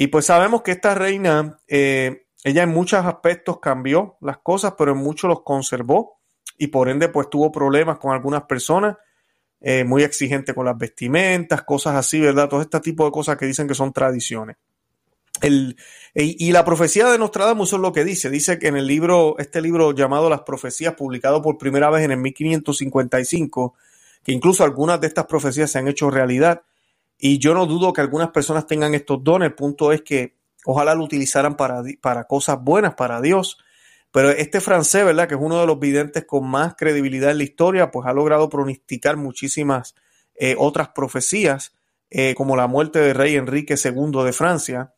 Y 0.00 0.06
pues 0.06 0.24
sabemos 0.24 0.62
que 0.62 0.70
esta 0.70 0.94
reina, 0.94 1.60
eh, 1.68 2.24
ella 2.42 2.62
en 2.62 2.70
muchos 2.70 3.04
aspectos 3.04 3.60
cambió 3.60 4.16
las 4.22 4.38
cosas, 4.38 4.72
pero 4.78 4.92
en 4.92 4.96
muchos 4.96 5.28
los 5.28 5.42
conservó 5.42 6.22
y 6.56 6.68
por 6.68 6.88
ende 6.88 7.10
pues 7.10 7.28
tuvo 7.28 7.52
problemas 7.52 7.98
con 7.98 8.14
algunas 8.14 8.44
personas, 8.44 8.96
eh, 9.60 9.84
muy 9.84 10.02
exigente 10.02 10.54
con 10.54 10.64
las 10.64 10.78
vestimentas, 10.78 11.64
cosas 11.64 11.96
así, 11.96 12.18
¿verdad? 12.18 12.48
Todo 12.48 12.62
este 12.62 12.80
tipo 12.80 13.04
de 13.04 13.10
cosas 13.10 13.36
que 13.36 13.44
dicen 13.44 13.68
que 13.68 13.74
son 13.74 13.92
tradiciones. 13.92 14.56
El, 15.42 15.76
y, 16.14 16.50
la 16.50 16.64
profecía 16.64 17.06
de 17.10 17.18
Nostradamus 17.18 17.74
es 17.74 17.78
lo 17.78 17.92
que 17.92 18.02
dice. 18.02 18.30
Dice 18.30 18.58
que 18.58 18.68
en 18.68 18.78
el 18.78 18.86
libro, 18.86 19.36
este 19.38 19.60
libro 19.60 19.92
llamado 19.92 20.30
Las 20.30 20.44
Profecías, 20.44 20.94
publicado 20.94 21.42
por 21.42 21.58
primera 21.58 21.90
vez 21.90 22.06
en 22.06 22.12
el 22.12 22.20
1555, 22.20 23.74
que 24.22 24.32
incluso 24.32 24.64
algunas 24.64 24.98
de 24.98 25.08
estas 25.08 25.26
profecías 25.26 25.70
se 25.70 25.78
han 25.78 25.88
hecho 25.88 26.10
realidad, 26.10 26.62
y 27.20 27.38
yo 27.38 27.52
no 27.52 27.66
dudo 27.66 27.92
que 27.92 28.00
algunas 28.00 28.30
personas 28.30 28.66
tengan 28.66 28.94
estos 28.94 29.22
dones. 29.22 29.48
El 29.48 29.54
punto 29.54 29.92
es 29.92 30.00
que 30.00 30.36
ojalá 30.64 30.94
lo 30.94 31.04
utilizaran 31.04 31.54
para, 31.54 31.82
para 32.00 32.24
cosas 32.24 32.58
buenas 32.60 32.94
para 32.94 33.20
Dios. 33.20 33.58
Pero 34.10 34.30
este 34.30 34.60
francés, 34.60 35.04
¿verdad? 35.04 35.28
Que 35.28 35.34
es 35.34 35.40
uno 35.40 35.60
de 35.60 35.66
los 35.66 35.78
videntes 35.78 36.24
con 36.24 36.48
más 36.48 36.74
credibilidad 36.76 37.30
en 37.30 37.38
la 37.38 37.44
historia, 37.44 37.90
pues 37.90 38.06
ha 38.06 38.12
logrado 38.14 38.48
pronosticar 38.48 39.16
muchísimas 39.18 39.94
eh, 40.34 40.56
otras 40.58 40.88
profecías, 40.88 41.74
eh, 42.08 42.34
como 42.34 42.56
la 42.56 42.66
muerte 42.66 42.98
del 42.98 43.14
rey 43.14 43.36
Enrique 43.36 43.74
II 43.82 44.24
de 44.24 44.32
Francia. 44.32 44.94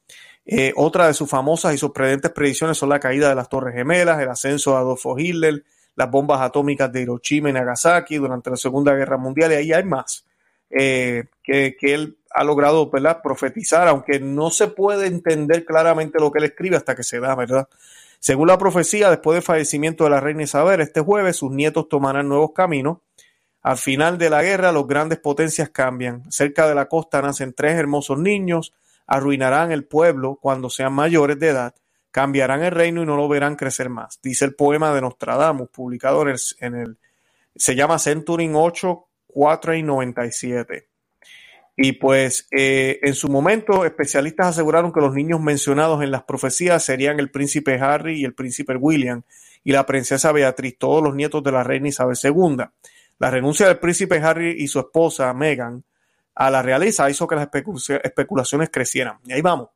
Eh, 0.46 0.72
otra 0.76 1.08
de 1.08 1.14
sus 1.14 1.28
famosas 1.28 1.74
y 1.74 1.78
sorprendentes 1.78 2.30
predicciones 2.30 2.78
son 2.78 2.88
la 2.88 3.00
caída 3.00 3.28
de 3.28 3.34
las 3.34 3.48
Torres 3.48 3.74
Gemelas, 3.74 4.20
el 4.20 4.28
ascenso 4.28 4.70
de 4.70 4.76
Adolfo 4.78 5.18
Hitler, 5.18 5.64
las 5.96 6.10
bombas 6.10 6.40
atómicas 6.40 6.90
de 6.92 7.02
Hiroshima 7.02 7.50
y 7.50 7.52
Nagasaki 7.52 8.16
durante 8.16 8.48
la 8.48 8.56
Segunda 8.56 8.94
Guerra 8.94 9.18
Mundial, 9.18 9.52
y 9.52 9.56
ahí 9.56 9.72
hay 9.72 9.84
más 9.84 10.24
que, 10.72 11.76
que, 11.78 11.94
él 11.94 12.18
ha 12.30 12.44
logrado 12.44 12.88
¿verdad? 12.90 13.20
profetizar, 13.22 13.88
aunque 13.88 14.20
no 14.20 14.50
se 14.50 14.68
puede 14.68 15.06
entender 15.06 15.64
claramente 15.64 16.18
lo 16.18 16.32
que 16.32 16.38
él 16.38 16.46
escribe 16.46 16.76
hasta 16.76 16.94
que 16.94 17.02
se 17.02 17.20
da, 17.20 17.34
¿verdad? 17.34 17.68
Según 18.18 18.48
la 18.48 18.56
profecía, 18.56 19.10
después 19.10 19.34
del 19.34 19.42
fallecimiento 19.42 20.04
de 20.04 20.10
la 20.10 20.20
reina 20.20 20.44
Isabel, 20.44 20.80
este 20.80 21.00
jueves 21.00 21.36
sus 21.36 21.50
nietos 21.50 21.88
tomarán 21.88 22.28
nuevos 22.28 22.52
caminos. 22.52 22.98
Al 23.62 23.76
final 23.76 24.16
de 24.16 24.30
la 24.30 24.42
guerra, 24.42 24.72
los 24.72 24.86
grandes 24.86 25.18
potencias 25.18 25.70
cambian. 25.70 26.30
Cerca 26.30 26.68
de 26.68 26.74
la 26.74 26.86
costa 26.86 27.20
nacen 27.20 27.52
tres 27.52 27.74
hermosos 27.74 28.18
niños, 28.18 28.72
arruinarán 29.06 29.72
el 29.72 29.84
pueblo 29.84 30.38
cuando 30.40 30.70
sean 30.70 30.92
mayores 30.92 31.38
de 31.38 31.48
edad, 31.48 31.74
cambiarán 32.10 32.62
el 32.62 32.70
reino 32.70 33.02
y 33.02 33.06
no 33.06 33.16
lo 33.16 33.28
verán 33.28 33.56
crecer 33.56 33.88
más. 33.88 34.20
Dice 34.22 34.44
el 34.44 34.54
poema 34.54 34.94
de 34.94 35.00
Nostradamus, 35.00 35.68
publicado 35.70 36.22
en 36.22 36.28
el, 36.28 36.38
en 36.60 36.74
el 36.76 36.98
se 37.54 37.74
llama 37.74 37.98
Centurin 37.98 38.54
8, 38.54 39.06
4 39.32 39.74
y 39.74 39.82
97. 39.82 40.88
Y 41.76 41.92
pues 41.92 42.46
eh, 42.50 43.00
en 43.02 43.14
su 43.14 43.28
momento 43.28 43.84
especialistas 43.84 44.48
aseguraron 44.48 44.92
que 44.92 45.00
los 45.00 45.14
niños 45.14 45.40
mencionados 45.40 46.02
en 46.02 46.10
las 46.10 46.22
profecías 46.24 46.84
serían 46.84 47.18
el 47.18 47.30
príncipe 47.30 47.74
Harry 47.80 48.20
y 48.20 48.24
el 48.24 48.34
príncipe 48.34 48.76
William 48.76 49.22
y 49.64 49.72
la 49.72 49.86
princesa 49.86 50.32
Beatriz, 50.32 50.76
todos 50.78 51.02
los 51.02 51.14
nietos 51.14 51.42
de 51.42 51.52
la 51.52 51.64
reina 51.64 51.88
Isabel 51.88 52.16
II. 52.22 52.64
La 53.18 53.30
renuncia 53.30 53.66
del 53.66 53.78
príncipe 53.78 54.18
Harry 54.18 54.56
y 54.58 54.68
su 54.68 54.80
esposa 54.80 55.32
Meghan 55.32 55.82
a 56.34 56.50
la 56.50 56.62
realeza 56.62 57.08
hizo 57.08 57.26
que 57.26 57.36
las 57.36 57.48
especulaciones 58.02 58.70
crecieran. 58.70 59.18
Y 59.24 59.32
ahí 59.32 59.40
vamos. 59.40 59.68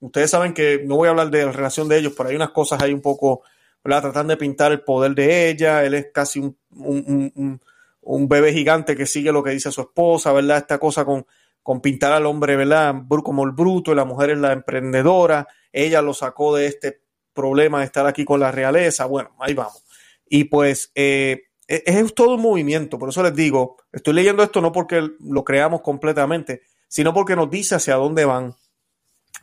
Ustedes 0.00 0.30
saben 0.30 0.52
que 0.52 0.82
no 0.84 0.96
voy 0.96 1.06
a 1.06 1.10
hablar 1.10 1.30
de 1.30 1.44
la 1.44 1.52
relación 1.52 1.88
de 1.88 1.98
ellos, 1.98 2.14
pero 2.16 2.30
hay 2.30 2.36
unas 2.36 2.50
cosas 2.50 2.82
ahí 2.82 2.92
un 2.92 3.02
poco, 3.02 3.42
¿verdad? 3.84 4.02
Tratando 4.02 4.32
de 4.32 4.38
pintar 4.38 4.72
el 4.72 4.80
poder 4.80 5.14
de 5.14 5.50
ella. 5.50 5.84
Él 5.84 5.94
es 5.94 6.06
casi 6.12 6.40
un 6.40 7.60
bebé 8.02 8.52
gigante 8.52 8.96
que 8.96 9.06
sigue 9.06 9.32
lo 9.32 9.42
que 9.42 9.50
dice 9.50 9.72
su 9.72 9.82
esposa, 9.82 10.32
¿verdad? 10.32 10.58
Esta 10.58 10.78
cosa 10.78 11.04
con, 11.04 11.26
con 11.62 11.80
pintar 11.80 12.12
al 12.12 12.26
hombre, 12.26 12.56
¿verdad? 12.56 12.94
Como 13.22 13.44
el 13.44 13.52
bruto 13.52 13.92
y 13.92 13.94
la 13.94 14.04
mujer 14.04 14.30
es 14.30 14.38
la 14.38 14.52
emprendedora. 14.52 15.46
Ella 15.72 16.02
lo 16.02 16.14
sacó 16.14 16.56
de 16.56 16.66
este 16.66 17.02
problema 17.32 17.80
de 17.80 17.86
estar 17.86 18.06
aquí 18.06 18.24
con 18.24 18.40
la 18.40 18.50
realeza. 18.50 19.06
Bueno, 19.06 19.30
ahí 19.38 19.54
vamos. 19.54 19.84
Y 20.28 20.44
pues 20.44 20.92
eh, 20.94 21.42
e, 21.70 21.82
es, 21.86 22.14
todo 22.14 22.34
un 22.34 22.42
movimiento. 22.42 22.98
Por 22.98 23.08
eso 23.08 23.22
les 23.22 23.34
digo, 23.34 23.76
estoy 23.92 24.14
leyendo 24.14 24.42
esto 24.42 24.60
no 24.60 24.72
porque 24.72 25.08
lo 25.20 25.44
creamos 25.44 25.82
completamente, 25.82 26.62
sino 26.88 27.14
porque 27.14 27.36
nos 27.36 27.50
dice 27.50 27.76
hacia 27.76 27.94
dónde 27.94 28.24
van. 28.24 28.56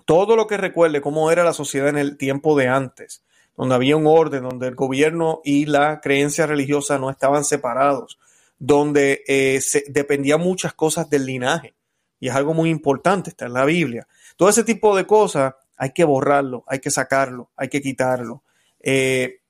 Todo 0.05 0.35
lo 0.35 0.47
que 0.47 0.57
recuerde 0.57 1.01
cómo 1.01 1.31
era 1.31 1.43
la 1.43 1.53
sociedad 1.53 1.89
en 1.89 1.97
el 1.97 2.17
tiempo 2.17 2.57
de 2.57 2.67
antes, 2.67 3.23
donde 3.55 3.75
había 3.75 3.97
un 3.97 4.07
orden, 4.07 4.43
donde 4.43 4.67
el 4.67 4.75
gobierno 4.75 5.41
y 5.43 5.65
la 5.65 6.01
creencia 6.01 6.45
religiosa 6.45 6.97
no 6.97 7.09
estaban 7.09 7.43
separados, 7.43 8.19
donde 8.59 9.23
eh, 9.27 9.61
se, 9.61 9.83
dependía 9.87 10.37
muchas 10.37 10.73
cosas 10.73 11.09
del 11.09 11.25
linaje. 11.25 11.75
Y 12.19 12.29
es 12.29 12.35
algo 12.35 12.53
muy 12.53 12.69
importante, 12.69 13.29
está 13.29 13.45
en 13.45 13.53
la 13.53 13.65
Biblia. 13.65 14.07
Todo 14.35 14.49
ese 14.49 14.63
tipo 14.63 14.95
de 14.95 15.05
cosas 15.05 15.53
hay 15.77 15.91
que 15.91 16.03
borrarlo, 16.03 16.63
hay 16.67 16.79
que 16.79 16.89
sacarlo, 16.89 17.51
hay 17.55 17.69
que 17.69 17.81
quitarlo. 17.81 18.43
Eh, 18.79 19.41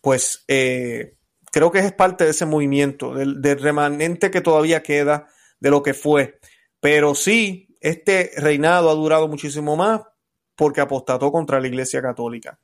pues 0.00 0.44
eh, 0.48 1.14
creo 1.50 1.70
que 1.70 1.78
es 1.78 1.92
parte 1.92 2.24
de 2.24 2.30
ese 2.30 2.46
movimiento, 2.46 3.14
del, 3.14 3.42
remanente 3.58 4.30
que 4.30 4.40
todavía 4.40 4.82
queda 4.82 5.28
de 5.58 5.70
lo 5.70 5.82
que 5.82 5.94
fue. 5.94 6.38
Pero 6.80 7.14
sí, 7.14 7.76
este 7.80 8.32
reinado 8.36 8.90
ha 8.90 8.94
durado 8.94 9.28
muchísimo 9.28 9.76
más 9.76 10.02
porque 10.54 10.82
apostató 10.82 11.32
contra 11.32 11.60
la 11.60 11.68
Iglesia 11.68 12.02
Católica. 12.02 12.58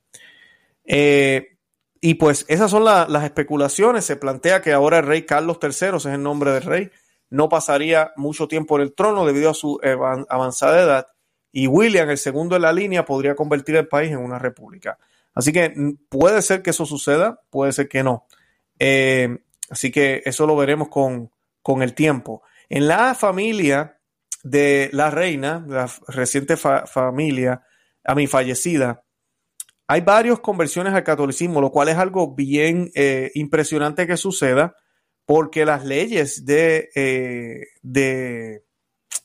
Y 2.01 2.15
pues 2.15 2.45
esas 2.47 2.71
son 2.71 2.83
las 2.83 3.23
especulaciones. 3.23 4.05
Se 4.05 4.15
plantea 4.15 4.61
que 4.61 4.73
ahora 4.73 4.99
el 4.99 5.05
rey 5.05 5.23
Carlos 5.23 5.57
III, 5.61 5.69
ese 5.69 5.95
es 5.95 6.05
el 6.05 6.23
nombre 6.23 6.51
del 6.51 6.63
rey, 6.63 6.91
no 7.29 7.49
pasaría 7.49 8.11
mucho 8.15 8.47
tiempo 8.47 8.77
en 8.77 8.83
el 8.83 8.93
trono 8.93 9.25
debido 9.25 9.49
a 9.49 9.53
su 9.53 9.79
avanzada 10.29 10.81
edad. 10.81 11.07
Y 11.51 11.67
William, 11.67 12.09
el 12.09 12.17
segundo 12.17 12.55
en 12.55 12.61
la 12.61 12.73
línea, 12.73 13.05
podría 13.05 13.35
convertir 13.35 13.75
el 13.75 13.87
país 13.87 14.11
en 14.11 14.19
una 14.19 14.37
república. 14.39 14.97
Así 15.33 15.51
que 15.51 15.73
puede 16.09 16.41
ser 16.41 16.61
que 16.61 16.71
eso 16.71 16.85
suceda, 16.85 17.41
puede 17.49 17.71
ser 17.71 17.87
que 17.87 18.03
no. 18.03 18.27
Eh, 18.79 19.37
así 19.69 19.91
que 19.91 20.21
eso 20.25 20.45
lo 20.45 20.55
veremos 20.55 20.89
con, 20.89 21.31
con, 21.61 21.83
el 21.83 21.93
tiempo. 21.93 22.43
En 22.69 22.87
la 22.87 23.15
familia 23.15 23.99
de 24.43 24.89
la 24.93 25.09
reina, 25.09 25.63
la 25.67 25.89
reciente 26.07 26.57
familia, 26.57 27.63
a 28.03 28.15
mi 28.15 28.27
fallecida, 28.27 29.03
hay 29.87 30.01
varias 30.01 30.39
conversiones 30.39 30.93
al 30.93 31.03
catolicismo, 31.03 31.61
lo 31.61 31.71
cual 31.71 31.87
es 31.87 31.97
algo 31.97 32.35
bien 32.35 32.91
eh, 32.93 33.31
impresionante 33.35 34.05
que 34.05 34.17
suceda, 34.17 34.75
porque 35.25 35.65
las 35.65 35.85
leyes 35.85 36.45
de, 36.45 36.89
eh, 36.93 37.67
de, 37.81 38.65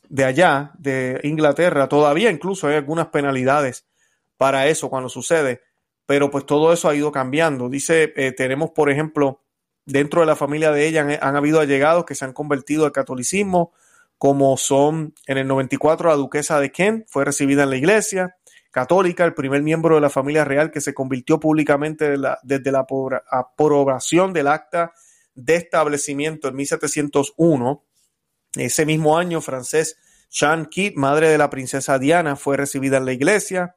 de, 0.08 0.24
allá, 0.24 0.72
de 0.78 1.20
Inglaterra, 1.24 1.88
todavía 1.88 2.30
incluso 2.30 2.68
hay 2.68 2.76
algunas 2.76 3.08
penalidades 3.08 3.86
para 4.36 4.68
eso 4.68 4.88
cuando 4.88 5.08
sucede, 5.08 5.62
pero 6.06 6.30
pues 6.30 6.46
todo 6.46 6.72
eso 6.72 6.88
ha 6.88 6.94
ido 6.94 7.10
cambiando. 7.10 7.68
Dice, 7.68 8.12
eh, 8.16 8.32
tenemos 8.32 8.70
por 8.70 8.88
ejemplo, 8.88 9.42
dentro 9.84 10.20
de 10.20 10.26
la 10.26 10.36
familia 10.36 10.70
de 10.70 10.86
ella 10.86 11.02
han, 11.02 11.18
han, 11.20 11.36
habido 11.36 11.58
allegados 11.58 12.04
que 12.04 12.14
se 12.14 12.24
han 12.24 12.32
convertido 12.32 12.84
al 12.84 12.92
catolicismo, 12.92 13.72
como 14.16 14.56
son 14.56 15.14
en 15.26 15.38
el 15.38 15.48
94 15.48 16.10
la 16.10 16.16
duquesa 16.16 16.60
de 16.60 16.70
Kent, 16.70 17.06
fue 17.08 17.24
recibida 17.24 17.64
en 17.64 17.70
la 17.70 17.76
iglesia, 17.76 18.36
católica, 18.72 19.24
el 19.24 19.34
primer 19.34 19.62
miembro 19.62 19.94
de 19.94 20.00
la 20.00 20.10
familia 20.10 20.44
real 20.44 20.72
que 20.72 20.80
se 20.80 20.94
convirtió 20.94 21.38
públicamente 21.38 22.16
desde 22.42 22.72
la 22.72 22.86
aprobación 23.30 24.32
del 24.32 24.48
acta 24.48 24.92
de 25.34 25.56
establecimiento 25.56 26.48
en 26.48 26.56
1701. 26.56 27.84
Ese 28.56 28.86
mismo 28.86 29.16
año, 29.16 29.40
francés 29.40 29.98
Jean 30.30 30.66
Kidd, 30.66 30.94
madre 30.96 31.28
de 31.28 31.38
la 31.38 31.50
princesa 31.50 31.98
Diana, 31.98 32.34
fue 32.34 32.56
recibida 32.56 32.96
en 32.96 33.04
la 33.04 33.12
iglesia. 33.12 33.76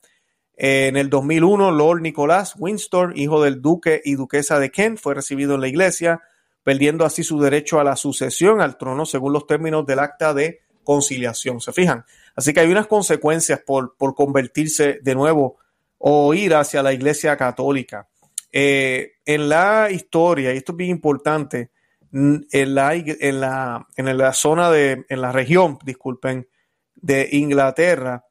En 0.56 0.96
el 0.96 1.10
2001, 1.10 1.72
Lord 1.72 2.02
Nicolás 2.02 2.56
Windsor, 2.58 3.18
hijo 3.18 3.44
del 3.44 3.62
duque 3.62 4.02
y 4.04 4.16
duquesa 4.16 4.60
de 4.60 4.72
Kent, 4.72 4.98
fue 4.98 5.14
recibido 5.14 5.56
en 5.56 5.62
la 5.62 5.68
iglesia, 5.68 6.22
perdiendo 6.64 7.04
así 7.04 7.24
su 7.24 7.40
derecho 7.42 7.82
a 7.82 7.84
la 7.84 7.98
sucesión 7.98 8.62
al 8.62 8.78
trono 8.78 9.06
según 9.06 9.34
los 9.34 9.46
términos 9.46 9.86
del 9.86 10.00
acta 10.00 10.34
de 10.34 10.62
conciliación. 10.86 11.60
¿Se 11.60 11.74
fijan? 11.74 12.06
Así 12.36 12.54
que 12.54 12.60
hay 12.60 12.72
unas 12.72 12.88
consecuencias 12.88 13.62
por, 13.66 13.96
por 13.98 14.14
convertirse 14.16 15.00
de 15.02 15.16
nuevo 15.16 15.58
o 15.98 16.34
ir 16.34 16.54
hacia 16.54 16.84
la 16.84 16.94
iglesia 16.94 17.38
católica. 17.38 18.10
Eh, 18.52 19.14
en 19.26 19.50
la 19.50 19.90
historia, 19.92 20.54
y 20.54 20.58
esto 20.58 20.74
es 20.74 20.78
bien 20.78 20.92
importante, 20.92 21.72
en 22.12 22.76
la, 22.76 22.94
en 22.94 23.42
la, 23.42 23.88
en 23.98 24.18
la 24.18 24.34
zona 24.34 24.72
de, 24.72 25.06
en 25.10 25.22
la 25.22 25.32
región, 25.32 25.78
disculpen, 25.84 26.48
de 26.96 27.28
Inglaterra, 27.34 28.26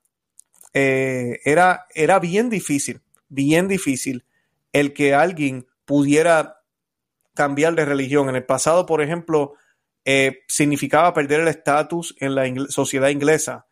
eh, 0.73 1.41
era, 1.45 1.87
era 1.95 2.19
bien 2.19 2.49
difícil, 2.49 3.03
bien 3.29 3.69
difícil 3.69 4.25
el 4.73 4.93
que 4.93 5.15
alguien 5.15 5.67
pudiera 5.85 6.63
cambiar 7.35 7.75
de 7.75 7.85
religión. 7.85 8.29
En 8.29 8.37
el 8.37 8.45
pasado, 8.45 8.87
por 8.87 9.03
ejemplo, 9.03 9.55
eh, 10.05 10.41
significaba 10.49 11.15
perder 11.15 11.41
el 11.41 11.49
estatus 11.49 12.17
en 12.19 12.35
la 12.35 12.45
sociedad 12.69 13.09
inglesa. 13.09 13.67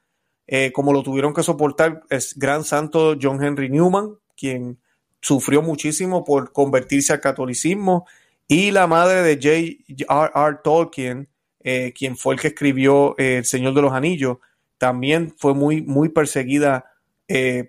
Eh, 0.46 0.72
como 0.72 0.92
lo 0.92 1.02
tuvieron 1.02 1.32
que 1.32 1.42
soportar 1.42 2.02
el 2.10 2.22
gran 2.36 2.64
santo 2.64 3.16
John 3.20 3.42
Henry 3.42 3.68
Newman, 3.68 4.16
quien 4.36 4.78
sufrió 5.20 5.62
muchísimo 5.62 6.24
por 6.24 6.52
convertirse 6.52 7.12
al 7.12 7.20
catolicismo, 7.20 8.06
y 8.48 8.70
la 8.70 8.86
madre 8.86 9.22
de 9.22 9.36
J.R.R. 9.36 10.58
Tolkien, 10.62 11.28
eh, 11.60 11.92
quien 11.96 12.16
fue 12.16 12.34
el 12.34 12.40
que 12.40 12.48
escribió 12.48 13.14
eh, 13.18 13.38
El 13.38 13.44
Señor 13.44 13.72
de 13.74 13.82
los 13.82 13.92
Anillos, 13.92 14.38
también 14.78 15.32
fue 15.38 15.54
muy, 15.54 15.80
muy 15.82 16.08
perseguida 16.08 16.86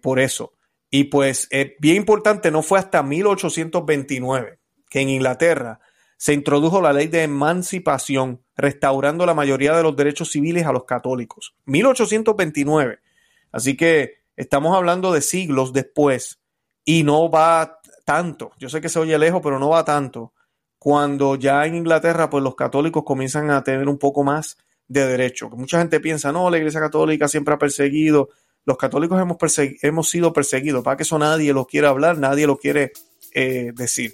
por 0.01 0.19
eso. 0.19 0.51
Y 0.89 1.05
pues, 1.05 1.47
bien 1.79 1.95
importante, 1.95 2.51
no 2.51 2.63
fue 2.63 2.79
hasta 2.79 3.01
1829 3.01 4.59
que 4.89 4.99
en 4.99 5.09
Inglaterra 5.09 5.79
se 6.23 6.33
introdujo 6.33 6.81
la 6.81 6.93
ley 6.93 7.07
de 7.07 7.23
emancipación, 7.23 8.41
restaurando 8.55 9.25
la 9.25 9.33
mayoría 9.33 9.75
de 9.75 9.83
los 9.83 9.93
derechos 9.93 10.31
civiles 10.31 10.65
a 10.65 10.71
los 10.71 10.85
católicos. 10.85 11.53
1829. 11.65 12.99
Así 13.51 13.75
que 13.75 14.21
estamos 14.37 14.73
hablando 14.73 15.11
de 15.11 15.19
siglos 15.19 15.73
después 15.73 16.39
y 16.85 17.03
no 17.03 17.29
va 17.29 17.81
tanto. 18.05 18.53
Yo 18.57 18.69
sé 18.69 18.79
que 18.79 18.87
se 18.87 18.99
oye 18.99 19.19
lejos, 19.19 19.41
pero 19.43 19.59
no 19.59 19.67
va 19.67 19.83
tanto. 19.83 20.31
Cuando 20.79 21.35
ya 21.35 21.65
en 21.65 21.75
Inglaterra, 21.75 22.29
pues 22.29 22.41
los 22.41 22.55
católicos 22.55 23.03
comienzan 23.03 23.51
a 23.51 23.61
tener 23.61 23.89
un 23.89 23.97
poco 23.97 24.23
más 24.23 24.57
de 24.87 25.05
derecho. 25.05 25.49
Mucha 25.49 25.79
gente 25.79 25.99
piensa, 25.99 26.31
no, 26.31 26.49
la 26.49 26.57
Iglesia 26.57 26.79
Católica 26.79 27.27
siempre 27.27 27.53
ha 27.53 27.57
perseguido. 27.57 28.29
Los 28.63 28.77
católicos 28.77 29.19
hemos, 29.19 29.37
hemos 29.81 30.09
sido 30.09 30.31
perseguidos. 30.31 30.85
Para 30.85 30.95
que 30.95 31.03
eso 31.03 31.19
nadie 31.19 31.51
lo 31.51 31.65
quiere 31.65 31.87
hablar, 31.87 32.17
nadie 32.17 32.47
lo 32.47 32.55
quiere 32.55 32.93
decir. 33.75 34.13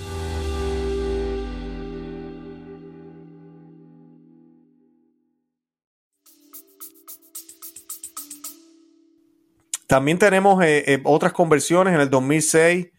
También 9.91 10.19
tenemos 10.19 10.63
eh, 10.63 10.85
eh, 10.87 11.01
otras 11.03 11.33
conversiones 11.33 11.93
en 11.93 11.99
el 11.99 12.09
2006, 12.09 12.91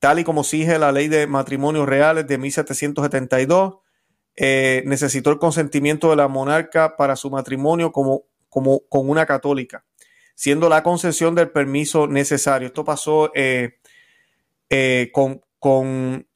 tal 0.00 0.18
y 0.18 0.24
como 0.24 0.40
exige 0.40 0.80
la 0.80 0.90
ley 0.90 1.06
de 1.06 1.28
matrimonios 1.28 1.88
reales 1.88 2.26
de 2.26 2.38
1772. 2.38 3.76
Eh, 4.34 4.82
necesitó 4.84 5.30
el 5.30 5.38
consentimiento 5.38 6.10
de 6.10 6.16
la 6.16 6.26
monarca 6.26 6.96
para 6.96 7.14
su 7.14 7.30
matrimonio 7.30 7.92
como, 7.92 8.24
como 8.48 8.80
con 8.88 9.08
una 9.08 9.26
católica, 9.26 9.84
siendo 10.34 10.68
la 10.68 10.82
concesión 10.82 11.36
del 11.36 11.50
permiso 11.50 12.08
necesario. 12.08 12.66
Esto 12.66 12.84
pasó 12.84 13.30
con, 15.12 15.40
con, 15.60 16.26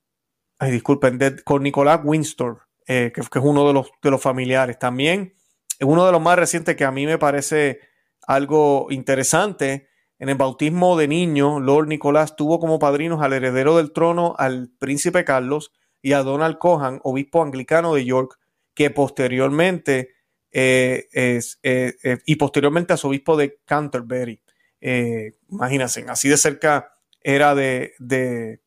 disculpen, 0.60 1.18
con 1.44 1.64
Nicolás 1.64 2.02
Winstor, 2.04 2.60
que, 2.86 3.10
que, 3.10 3.20
es 3.20 3.44
uno 3.44 3.66
de 3.66 3.72
los, 3.72 3.90
de 4.00 4.10
los 4.12 4.22
familiares. 4.22 4.78
También, 4.78 5.34
uno 5.80 6.06
de 6.06 6.12
los 6.12 6.22
más 6.22 6.38
recientes 6.38 6.76
que 6.76 6.84
a 6.84 6.92
mí 6.92 7.04
me 7.04 7.18
parece 7.18 7.80
algo 8.28 8.86
interesante 8.90 9.88
en 10.24 10.30
el 10.30 10.36
bautismo 10.36 10.96
de 10.96 11.06
niño, 11.06 11.60
Lord 11.60 11.86
Nicolás 11.86 12.34
tuvo 12.34 12.58
como 12.58 12.78
padrinos 12.78 13.20
al 13.20 13.34
heredero 13.34 13.76
del 13.76 13.92
trono, 13.92 14.34
al 14.38 14.70
príncipe 14.78 15.22
Carlos, 15.22 15.70
y 16.00 16.14
a 16.14 16.22
Donald 16.22 16.56
Cohan, 16.56 16.98
obispo 17.04 17.42
anglicano 17.42 17.94
de 17.94 18.06
York, 18.06 18.38
que 18.72 18.88
posteriormente 18.88 20.14
eh, 20.50 21.08
es, 21.12 21.58
eh, 21.62 21.96
eh, 22.02 22.18
y 22.24 22.36
posteriormente 22.36 22.94
a 22.94 22.96
su 22.96 23.08
obispo 23.08 23.36
de 23.36 23.60
Canterbury. 23.66 24.40
imagínense, 25.50 26.06
así 26.08 26.30
de 26.30 26.38
cerca 26.38 26.94
era 27.20 27.54
de, 27.54 27.92
de, 27.98 28.62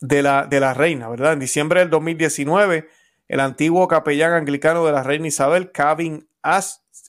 de, 0.00 0.22
la, 0.22 0.46
de 0.46 0.60
la 0.60 0.72
reina, 0.72 1.10
¿verdad? 1.10 1.34
En 1.34 1.40
diciembre 1.40 1.80
del 1.80 1.90
2019, 1.90 2.88
el 3.28 3.40
antiguo 3.40 3.86
capellán 3.86 4.32
anglicano 4.32 4.86
de 4.86 4.92
la 4.92 5.02
reina 5.02 5.26
Isabel, 5.26 5.72
Kevin 5.72 6.26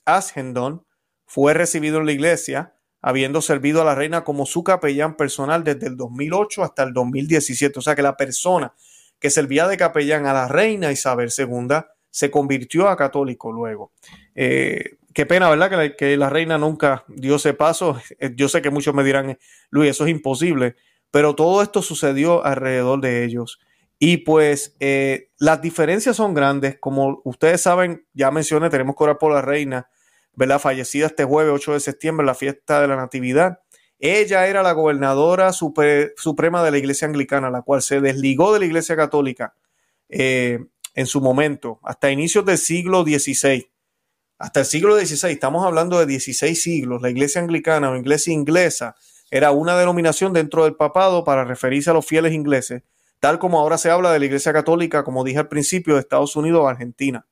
Ashendon, 0.04 0.84
fue 1.24 1.54
recibido 1.54 2.00
en 2.00 2.06
la 2.06 2.12
iglesia 2.12 2.75
habiendo 3.06 3.40
servido 3.40 3.82
a 3.82 3.84
la 3.84 3.94
reina 3.94 4.24
como 4.24 4.46
su 4.46 4.64
capellán 4.64 5.16
personal 5.16 5.62
desde 5.62 5.86
el 5.86 5.96
2008 5.96 6.64
hasta 6.64 6.82
el 6.82 6.92
2017. 6.92 7.78
O 7.78 7.82
sea 7.82 7.94
que 7.94 8.02
la 8.02 8.16
persona 8.16 8.74
que 9.20 9.30
servía 9.30 9.68
de 9.68 9.76
capellán 9.76 10.26
a 10.26 10.32
la 10.32 10.48
reina 10.48 10.90
Isabel 10.90 11.30
II 11.38 11.68
se 12.10 12.32
convirtió 12.32 12.88
a 12.88 12.96
católico 12.96 13.52
luego. 13.52 13.92
Eh, 14.34 14.96
qué 15.14 15.24
pena, 15.24 15.48
¿verdad? 15.48 15.94
Que 15.96 16.16
la, 16.16 16.30
reina 16.30 16.58
nunca 16.58 17.04
dio 17.06 17.36
ese 17.36 17.54
paso. 17.54 17.96
Eh, 18.18 18.32
yo 18.34 18.48
sé 18.48 18.60
que 18.60 18.70
muchos 18.70 18.92
me 18.92 19.04
dirán, 19.04 19.38
Luis, 19.70 19.90
eso 19.90 20.04
es 20.04 20.10
imposible, 20.10 20.74
pero 21.12 21.36
todo 21.36 21.62
esto 21.62 21.82
sucedió 21.82 22.44
alrededor 22.44 23.00
de 23.00 23.22
ellos. 23.22 23.60
Y 24.00 24.16
pues 24.16 24.74
eh, 24.80 25.30
las 25.38 25.62
diferencias 25.62 26.16
son 26.16 26.34
grandes. 26.34 26.76
Como 26.80 27.20
ustedes 27.22 27.60
saben, 27.60 28.04
ya 28.14 28.32
mencioné, 28.32 28.68
tenemos 28.68 28.96
que 28.96 29.04
orar 29.04 29.18
por 29.18 29.32
la 29.32 29.42
reina 29.42 29.88
¿verdad? 30.36 30.60
Fallecida 30.60 31.06
este 31.06 31.24
jueves 31.24 31.52
8 31.54 31.72
de 31.72 31.80
septiembre, 31.80 32.24
la 32.24 32.34
fiesta 32.34 32.80
de 32.80 32.88
la 32.88 32.96
Natividad. 32.96 33.60
Ella 33.98 34.46
era 34.46 34.62
la 34.62 34.72
gobernadora 34.72 35.52
suprema 35.52 36.62
de 36.62 36.70
la 36.70 36.78
Iglesia 36.78 37.08
Anglicana, 37.08 37.50
la 37.50 37.62
cual 37.62 37.80
se 37.80 38.02
desligó 38.02 38.52
de 38.52 38.60
la 38.60 38.66
Iglesia 38.66 38.94
Católica 38.94 39.54
eh, 40.10 40.58
en 40.94 41.06
su 41.06 41.22
momento, 41.22 41.80
hasta 41.82 42.10
inicios 42.10 42.44
del 42.44 42.58
siglo 42.58 43.02
XVI. 43.02 43.70
Hasta 44.38 44.60
el 44.60 44.66
siglo 44.66 44.98
XVI, 44.98 45.30
estamos 45.30 45.64
hablando 45.64 45.98
de 45.98 46.04
16 46.04 46.62
siglos, 46.62 47.00
la 47.00 47.08
Iglesia 47.08 47.40
Anglicana 47.40 47.90
o 47.90 47.96
Iglesia 47.96 48.34
Inglesa 48.34 48.94
era 49.30 49.50
una 49.50 49.76
denominación 49.78 50.34
dentro 50.34 50.64
del 50.64 50.76
papado 50.76 51.24
para 51.24 51.44
referirse 51.44 51.88
a 51.88 51.94
los 51.94 52.04
fieles 52.04 52.34
ingleses, 52.34 52.82
tal 53.18 53.38
como 53.38 53.58
ahora 53.58 53.78
se 53.78 53.90
habla 53.90 54.12
de 54.12 54.18
la 54.18 54.26
Iglesia 54.26 54.52
Católica, 54.52 55.04
como 55.04 55.24
dije 55.24 55.38
al 55.38 55.48
principio, 55.48 55.94
de 55.94 56.00
Estados 56.00 56.36
Unidos 56.36 56.60
o 56.62 56.68
Argentina 56.68 57.26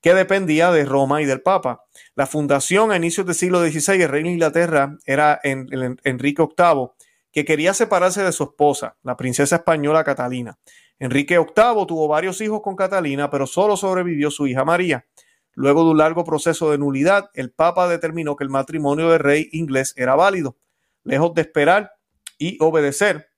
que 0.00 0.14
dependía 0.14 0.70
de 0.70 0.84
Roma 0.84 1.22
y 1.22 1.24
del 1.24 1.42
Papa. 1.42 1.84
La 2.14 2.26
fundación 2.26 2.92
a 2.92 2.96
inicios 2.96 3.26
del 3.26 3.34
siglo 3.34 3.60
XVI, 3.60 4.02
el 4.02 4.08
rey 4.08 4.22
de 4.22 4.30
Inglaterra 4.30 4.96
era 5.04 5.40
Enrique 5.42 6.42
VIII, 6.42 6.90
que 7.32 7.44
quería 7.44 7.74
separarse 7.74 8.22
de 8.22 8.32
su 8.32 8.44
esposa, 8.44 8.96
la 9.02 9.16
princesa 9.16 9.56
española 9.56 10.04
Catalina. 10.04 10.58
Enrique 10.98 11.38
VIII 11.38 11.86
tuvo 11.86 12.08
varios 12.08 12.40
hijos 12.40 12.62
con 12.62 12.76
Catalina, 12.76 13.28
pero 13.30 13.46
solo 13.46 13.76
sobrevivió 13.76 14.30
su 14.30 14.46
hija 14.46 14.64
María. 14.64 15.06
Luego 15.52 15.84
de 15.84 15.90
un 15.90 15.98
largo 15.98 16.24
proceso 16.24 16.70
de 16.70 16.78
nulidad, 16.78 17.30
el 17.34 17.50
Papa 17.50 17.88
determinó 17.88 18.36
que 18.36 18.44
el 18.44 18.50
matrimonio 18.50 19.10
del 19.10 19.20
rey 19.20 19.48
inglés 19.52 19.92
era 19.96 20.14
válido. 20.14 20.56
Lejos 21.02 21.34
de 21.34 21.42
esperar 21.42 21.92
y 22.38 22.56
obedecer 22.60 23.28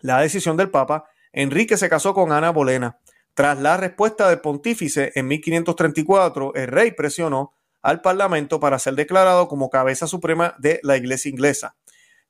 la 0.00 0.20
decisión 0.20 0.56
del 0.56 0.70
Papa, 0.70 1.04
Enrique 1.32 1.76
se 1.76 1.88
casó 1.88 2.12
con 2.12 2.32
Ana 2.32 2.50
Bolena, 2.50 2.98
tras 3.34 3.58
la 3.58 3.78
respuesta 3.78 4.28
del 4.28 4.40
pontífice 4.40 5.12
en 5.14 5.26
1534, 5.28 6.54
el 6.54 6.66
rey 6.66 6.90
presionó 6.92 7.54
al 7.80 8.02
Parlamento 8.02 8.60
para 8.60 8.78
ser 8.78 8.94
declarado 8.94 9.48
como 9.48 9.70
cabeza 9.70 10.06
suprema 10.06 10.54
de 10.58 10.80
la 10.82 10.96
Iglesia 10.96 11.30
inglesa. 11.30 11.76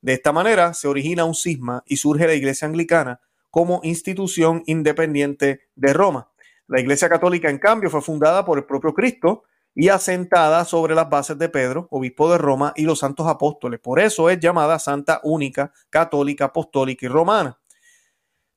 De 0.01 0.13
esta 0.13 0.31
manera 0.31 0.73
se 0.73 0.87
origina 0.87 1.25
un 1.25 1.35
cisma 1.35 1.83
y 1.85 1.97
surge 1.97 2.25
la 2.25 2.33
Iglesia 2.33 2.67
anglicana 2.67 3.19
como 3.49 3.81
institución 3.83 4.63
independiente 4.65 5.67
de 5.75 5.93
Roma. 5.93 6.31
La 6.67 6.79
Iglesia 6.79 7.09
católica, 7.09 7.49
en 7.49 7.59
cambio, 7.59 7.89
fue 7.89 8.01
fundada 8.01 8.45
por 8.45 8.57
el 8.57 8.65
propio 8.65 8.93
Cristo 8.93 9.43
y 9.75 9.89
asentada 9.89 10.65
sobre 10.65 10.95
las 10.95 11.09
bases 11.09 11.37
de 11.37 11.49
Pedro, 11.49 11.87
obispo 11.91 12.31
de 12.31 12.37
Roma, 12.37 12.73
y 12.75 12.83
los 12.83 12.99
santos 12.99 13.27
apóstoles. 13.27 13.79
Por 13.79 13.99
eso 13.99 14.29
es 14.29 14.39
llamada 14.39 14.79
Santa 14.79 15.19
Única, 15.23 15.71
Católica, 15.89 16.45
Apostólica 16.45 17.05
y 17.05 17.09
Romana. 17.09 17.59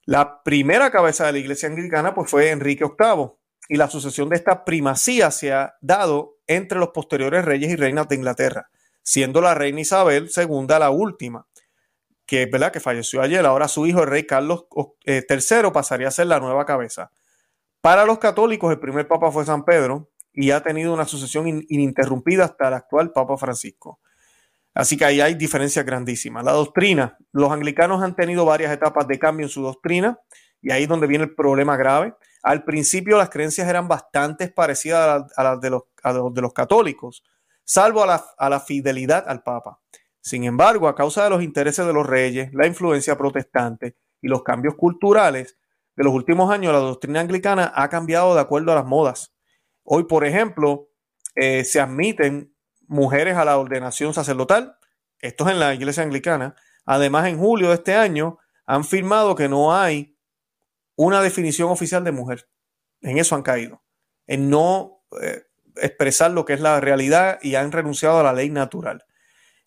La 0.06 0.44
primera 0.44 0.92
cabeza 0.92 1.26
de 1.26 1.32
la 1.32 1.38
iglesia 1.38 1.68
anglicana 1.68 2.14
pues, 2.14 2.30
fue 2.30 2.50
Enrique 2.50 2.84
VIII 2.84 3.32
y 3.68 3.76
la 3.76 3.90
sucesión 3.90 4.28
de 4.28 4.36
esta 4.36 4.64
primacía 4.64 5.32
se 5.32 5.52
ha 5.52 5.74
dado 5.80 6.36
entre 6.46 6.78
los 6.78 6.90
posteriores 6.90 7.44
reyes 7.44 7.72
y 7.72 7.76
reinas 7.76 8.08
de 8.08 8.14
Inglaterra, 8.14 8.70
siendo 9.02 9.40
la 9.40 9.56
reina 9.56 9.80
Isabel 9.80 10.30
II 10.34 10.66
la 10.68 10.90
última, 10.90 11.48
que, 12.24 12.46
¿verdad? 12.46 12.70
que 12.70 12.78
falleció 12.78 13.20
ayer. 13.20 13.44
Ahora 13.44 13.66
su 13.66 13.84
hijo, 13.84 14.04
el 14.04 14.08
rey 14.08 14.24
Carlos 14.24 14.66
III, 14.70 14.94
eh, 15.06 15.70
pasaría 15.74 16.06
a 16.06 16.12
ser 16.12 16.28
la 16.28 16.38
nueva 16.38 16.64
cabeza. 16.64 17.10
Para 17.80 18.04
los 18.04 18.20
católicos, 18.20 18.70
el 18.70 18.78
primer 18.78 19.08
papa 19.08 19.32
fue 19.32 19.44
San 19.44 19.64
Pedro 19.64 20.12
y 20.32 20.52
ha 20.52 20.62
tenido 20.62 20.94
una 20.94 21.06
sucesión 21.06 21.48
ininterrumpida 21.68 22.44
hasta 22.44 22.68
el 22.68 22.74
actual 22.74 23.10
Papa 23.10 23.36
Francisco. 23.36 23.98
Así 24.76 24.98
que 24.98 25.06
ahí 25.06 25.22
hay 25.22 25.34
diferencias 25.34 25.86
grandísimas. 25.86 26.44
La 26.44 26.52
doctrina, 26.52 27.16
los 27.32 27.50
anglicanos 27.50 28.02
han 28.02 28.14
tenido 28.14 28.44
varias 28.44 28.70
etapas 28.70 29.08
de 29.08 29.18
cambio 29.18 29.46
en 29.46 29.48
su 29.48 29.62
doctrina 29.62 30.20
y 30.60 30.70
ahí 30.70 30.82
es 30.82 30.88
donde 30.88 31.06
viene 31.06 31.24
el 31.24 31.34
problema 31.34 31.78
grave. 31.78 32.14
Al 32.42 32.62
principio 32.62 33.16
las 33.16 33.30
creencias 33.30 33.66
eran 33.68 33.88
bastante 33.88 34.48
parecidas 34.48 35.32
a 35.34 35.42
las 35.42 35.60
de, 35.62 35.70
los, 35.70 35.84
de 36.34 36.42
los 36.42 36.52
católicos, 36.52 37.24
salvo 37.64 38.02
a 38.02 38.50
la, 38.50 38.60
fidelidad 38.60 39.24
al 39.26 39.42
Papa. 39.42 39.80
Sin 40.20 40.44
embargo, 40.44 40.88
a 40.88 40.94
causa 40.94 41.24
de 41.24 41.30
los 41.30 41.42
intereses 41.42 41.86
de 41.86 41.94
los 41.94 42.06
reyes, 42.06 42.52
la 42.52 42.66
influencia 42.66 43.16
protestante 43.16 43.96
y 44.20 44.28
los 44.28 44.42
cambios 44.42 44.74
culturales 44.74 45.56
de 45.96 46.04
los 46.04 46.12
últimos 46.12 46.50
años, 46.52 46.74
la 46.74 46.80
doctrina 46.80 47.20
anglicana 47.20 47.72
ha 47.74 47.88
cambiado 47.88 48.34
de 48.34 48.42
acuerdo 48.42 48.72
a 48.72 48.74
las 48.74 48.84
modas. 48.84 49.34
Hoy, 49.84 50.04
por 50.04 50.26
ejemplo, 50.26 50.90
eh, 51.34 51.64
se 51.64 51.80
admiten 51.80 52.52
mujeres 52.88 53.36
a 53.36 53.44
la 53.44 53.58
ordenación 53.58 54.14
sacerdotal. 54.14 54.76
Esto 55.18 55.46
es 55.46 55.52
en 55.52 55.60
la 55.60 55.74
iglesia 55.74 56.02
anglicana. 56.02 56.54
Además, 56.84 57.26
en 57.26 57.38
julio 57.38 57.68
de 57.68 57.74
este 57.74 57.94
año 57.94 58.38
han 58.66 58.84
firmado 58.84 59.34
que 59.34 59.48
no 59.48 59.74
hay 59.74 60.16
una 60.96 61.22
definición 61.22 61.70
oficial 61.70 62.04
de 62.04 62.12
mujer. 62.12 62.48
En 63.00 63.18
eso 63.18 63.34
han 63.34 63.42
caído. 63.42 63.82
En 64.26 64.50
no 64.50 65.02
eh, 65.20 65.42
expresar 65.76 66.30
lo 66.30 66.44
que 66.44 66.54
es 66.54 66.60
la 66.60 66.80
realidad 66.80 67.38
y 67.42 67.54
han 67.54 67.72
renunciado 67.72 68.20
a 68.20 68.22
la 68.22 68.32
ley 68.32 68.50
natural. 68.50 69.04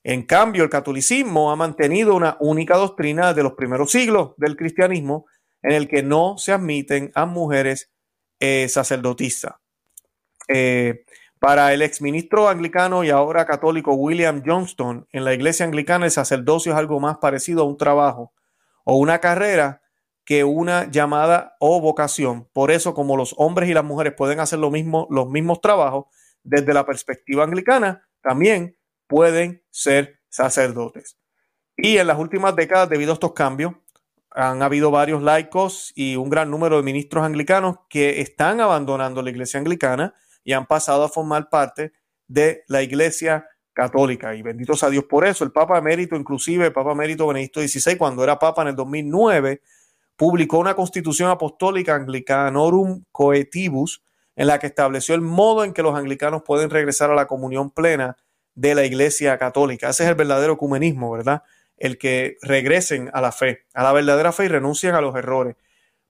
En 0.04 0.24
cambio, 0.24 0.64
el 0.64 0.70
catolicismo 0.70 1.52
ha 1.52 1.56
mantenido 1.56 2.16
una 2.16 2.38
única 2.40 2.78
doctrina 2.78 3.34
de 3.34 3.44
los 3.44 3.54
primeros 3.54 3.92
siglos 3.92 4.32
del 4.38 4.56
cristianismo 4.56 5.26
en 5.62 5.74
el 5.74 5.88
que 5.88 6.04
no 6.04 6.38
se 6.38 6.54
admiten 6.54 7.12
a 7.16 7.26
mujeres 7.26 7.92
eh. 8.40 8.68
Eh, 10.48 11.06
para 11.40 11.74
el 11.74 11.82
exministro 11.82 12.50
anglicano 12.50 13.04
y 13.04 13.10
ahora 13.10 13.46
católico 13.46 13.94
William 13.94 14.44
Johnston, 14.46 15.08
en 15.12 15.24
la 15.24 15.34
iglesia 15.34 15.66
anglicana 15.66 16.06
el 16.06 16.12
sacerdocio 16.12 16.74
es 16.74 16.78
algo 16.78 17.00
más 17.00 17.18
parecido 17.18 17.62
a 17.62 17.66
un 17.66 17.78
trabajo 17.78 18.34
o 18.84 18.98
una 18.98 19.20
carrera 19.20 19.82
que 20.26 20.44
una 20.44 20.92
llamada 20.92 21.56
o 21.60 21.82
vocación. 21.82 22.48
Por 22.54 22.72
eso, 22.72 22.94
como 22.94 23.18
los 23.18 23.34
hombres 23.38 23.70
y 23.70 23.74
las 23.74 23.84
mujeres 23.84 24.14
pueden 24.16 24.40
hacer 24.40 24.60
lo 24.60 24.70
mismo, 24.70 25.08
los 25.10 25.28
mismos 25.28 25.62
trabajos, 25.62 26.06
desde 26.44 26.74
la 26.74 26.86
perspectiva 26.86 27.44
anglicana, 27.44 28.08
también 28.22 28.78
pueden 29.08 29.64
ser 29.72 30.20
sacerdotes. 30.30 31.18
Y 31.76 31.98
en 31.98 32.08
las 32.08 32.20
últimas 32.20 32.56
décadas, 32.56 32.90
debido 32.90 33.12
a 33.12 33.14
estos 33.14 33.34
cambios, 33.34 33.74
han 34.32 34.62
habido 34.62 34.92
varios 34.92 35.24
laicos 35.24 35.92
y 35.96 36.16
un 36.16 36.30
gran 36.30 36.52
número 36.52 36.78
de 36.78 36.84
ministros 36.84 37.24
anglicanos 37.24 37.78
que 37.90 38.22
están 38.22 38.62
abandonando 38.62 39.24
la 39.24 39.32
iglesia 39.32 39.60
anglicana 39.60 40.14
y 40.44 40.54
han 40.54 40.66
pasado 40.66 41.04
a 41.04 41.10
formar 41.10 41.50
parte 41.50 41.92
de 42.28 42.64
la 42.68 42.82
iglesia 42.82 43.48
católica. 43.74 44.36
Y 44.36 44.42
benditos 44.42 44.84
a 44.84 44.90
Dios 44.90 45.06
por 45.06 45.26
eso. 45.26 45.44
El 45.44 45.52
Papa 45.52 45.78
Emérito, 45.78 46.16
inclusive 46.16 46.68
el 46.68 46.74
Papa 46.74 46.92
Emérito 46.92 47.28
Benedicto 47.28 47.62
XVI, 47.62 47.98
cuando 47.98 48.24
era 48.24 48.40
Papa 48.40 48.62
en 48.64 48.70
el 48.70 48.76
2009, 48.76 49.62
publicó 50.16 50.60
una 50.60 50.76
constitución 50.76 51.30
apostólica 51.30 51.96
anglicanorum 51.96 53.06
coetibus 53.12 54.04
en 54.36 54.48
la 54.48 54.60
que 54.60 54.68
estableció 54.68 55.16
el 55.16 55.22
modo 55.22 55.64
en 55.64 55.74
que 55.74 55.82
los 55.82 55.96
anglicanos 55.96 56.44
pueden 56.44 56.70
regresar 56.70 57.10
a 57.10 57.16
la 57.16 57.26
comunión 57.26 57.72
plena 57.72 58.18
de 58.54 58.76
la 58.76 58.86
iglesia 58.86 59.38
católica. 59.38 59.90
Ese 59.90 60.04
es 60.04 60.10
el 60.10 60.16
verdadero 60.16 60.54
ecumenismo, 60.54 61.12
¿verdad? 61.12 61.44
El 61.78 61.98
que 61.98 62.38
regresen 62.42 63.10
a 63.14 63.22
la 63.22 63.32
fe, 63.32 63.66
a 63.74 63.84
la 63.84 63.94
verdadera 63.94 64.34
fe 64.34 64.46
y 64.46 64.48
renuncien 64.50 64.96
a 64.96 65.02
los 65.02 65.16
errores. 65.16 65.56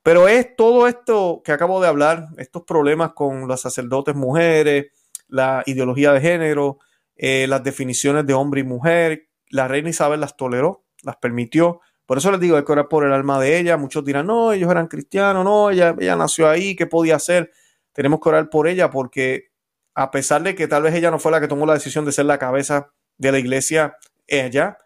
Pero 0.03 0.27
es 0.27 0.55
todo 0.55 0.87
esto 0.87 1.41
que 1.43 1.51
acabo 1.51 1.81
de 1.81 1.87
hablar, 1.87 2.29
estos 2.37 2.63
problemas 2.63 3.13
con 3.13 3.47
las 3.47 3.61
sacerdotes 3.61 4.15
mujeres, 4.15 4.87
la 5.27 5.63
ideología 5.65 6.13
de 6.13 6.21
género, 6.21 6.79
eh, 7.15 7.47
las 7.47 7.63
definiciones 7.63 8.25
de 8.25 8.33
hombre 8.33 8.61
y 8.61 8.63
mujer. 8.63 9.29
La 9.49 9.67
reina 9.67 9.89
Isabel 9.89 10.21
las 10.21 10.37
toleró, 10.37 10.85
las 11.03 11.17
permitió. 11.17 11.81
Por 12.05 12.17
eso 12.17 12.31
les 12.31 12.39
digo, 12.39 12.57
hay 12.57 12.63
que 12.63 12.71
orar 12.71 12.87
por 12.87 13.05
el 13.05 13.13
alma 13.13 13.39
de 13.39 13.59
ella. 13.59 13.77
Muchos 13.77 14.05
dirán, 14.05 14.27
no, 14.27 14.53
ellos 14.53 14.71
eran 14.71 14.87
cristianos, 14.87 15.43
no, 15.43 15.69
ella, 15.69 15.95
ella 15.99 16.15
nació 16.15 16.49
ahí, 16.49 16.75
¿qué 16.75 16.87
podía 16.87 17.17
hacer? 17.17 17.51
Tenemos 17.93 18.19
que 18.19 18.29
orar 18.29 18.49
por 18.49 18.67
ella 18.67 18.89
porque 18.89 19.51
a 19.93 20.11
pesar 20.11 20.43
de 20.43 20.55
que 20.55 20.67
tal 20.67 20.83
vez 20.83 20.95
ella 20.95 21.11
no 21.11 21.19
fue 21.19 21.31
la 21.31 21.41
que 21.41 21.47
tomó 21.47 21.65
la 21.65 21.73
decisión 21.73 22.05
de 22.05 22.11
ser 22.13 22.25
la 22.25 22.39
cabeza 22.39 22.93
de 23.17 23.31
la 23.33 23.39
iglesia, 23.39 23.97
ella, 24.27 24.77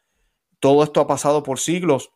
todo 0.59 0.83
esto 0.83 1.01
ha 1.01 1.07
pasado 1.07 1.43
por 1.43 1.59
siglos, 1.59 2.11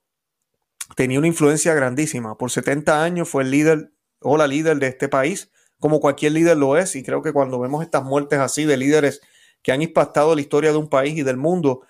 tenía 0.95 1.19
una 1.19 1.27
influencia 1.27 1.73
grandísima. 1.73 2.37
Por 2.37 2.51
70 2.51 3.03
años 3.03 3.29
fue 3.29 3.43
el 3.43 3.51
líder 3.51 3.91
o 4.21 4.37
la 4.37 4.47
líder 4.47 4.77
de 4.77 4.87
este 4.87 5.07
país, 5.07 5.51
como 5.79 5.99
cualquier 5.99 6.31
líder 6.31 6.57
lo 6.57 6.77
es, 6.77 6.95
y 6.95 7.03
creo 7.03 7.21
que 7.21 7.33
cuando 7.33 7.59
vemos 7.59 7.83
estas 7.83 8.03
muertes 8.03 8.39
así 8.39 8.65
de 8.65 8.77
líderes 8.77 9.21
que 9.61 9.71
han 9.71 9.81
impactado 9.81 10.33
la 10.33 10.41
historia 10.41 10.71
de 10.71 10.77
un 10.77 10.89
país 10.89 11.17
y 11.17 11.23
del 11.23 11.37
mundo, 11.37 11.81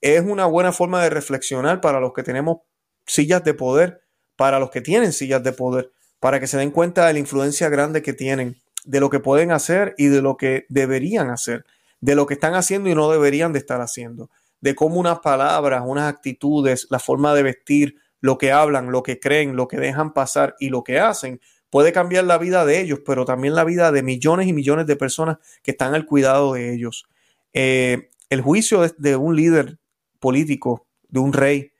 es 0.00 0.22
una 0.22 0.46
buena 0.46 0.72
forma 0.72 1.02
de 1.02 1.10
reflexionar 1.10 1.80
para 1.80 2.00
los 2.00 2.12
que 2.12 2.22
tenemos 2.22 2.58
sillas 3.06 3.44
de 3.44 3.54
poder, 3.54 4.02
para 4.36 4.58
los 4.58 4.70
que 4.70 4.80
tienen 4.80 5.12
sillas 5.12 5.42
de 5.42 5.52
poder, 5.52 5.92
para 6.20 6.40
que 6.40 6.46
se 6.46 6.56
den 6.56 6.70
cuenta 6.70 7.06
de 7.06 7.12
la 7.12 7.18
influencia 7.18 7.68
grande 7.68 8.02
que 8.02 8.12
tienen, 8.12 8.56
de 8.84 9.00
lo 9.00 9.10
que 9.10 9.20
pueden 9.20 9.50
hacer 9.50 9.94
y 9.98 10.06
de 10.06 10.22
lo 10.22 10.36
que 10.36 10.66
deberían 10.68 11.30
hacer, 11.30 11.64
de 12.00 12.14
lo 12.14 12.26
que 12.26 12.34
están 12.34 12.54
haciendo 12.54 12.88
y 12.88 12.94
no 12.94 13.10
deberían 13.10 13.52
de 13.52 13.58
estar 13.58 13.80
haciendo, 13.80 14.30
de 14.60 14.74
cómo 14.74 15.00
unas 15.00 15.20
palabras, 15.20 15.82
unas 15.86 16.12
actitudes, 16.12 16.86
la 16.90 16.98
forma 16.98 17.34
de 17.34 17.42
vestir, 17.42 17.96
lo 18.24 18.38
que 18.38 18.52
hablan, 18.52 18.90
lo 18.90 19.02
que 19.02 19.20
creen, 19.20 19.54
lo 19.54 19.68
que 19.68 19.76
dejan 19.76 20.14
pasar 20.14 20.56
y 20.58 20.70
lo 20.70 20.82
que 20.82 20.98
hacen 20.98 21.42
puede 21.68 21.92
cambiar 21.92 22.24
la 22.24 22.38
vida 22.38 22.64
de 22.64 22.80
ellos, 22.80 23.00
pero 23.04 23.26
también 23.26 23.54
la 23.54 23.64
vida 23.64 23.92
de 23.92 24.02
millones 24.02 24.46
y 24.46 24.54
millones 24.54 24.86
de 24.86 24.96
personas 24.96 25.36
que 25.62 25.72
están 25.72 25.94
al 25.94 26.06
cuidado 26.06 26.54
de 26.54 26.72
ellos. 26.72 27.04
Eh, 27.52 28.08
el 28.30 28.40
juicio 28.40 28.80
de, 28.96 29.16
un 29.16 29.36
líder 29.36 29.78
político, 30.20 30.86
de 31.06 31.20
un 31.20 31.34
rey, 31.34 31.72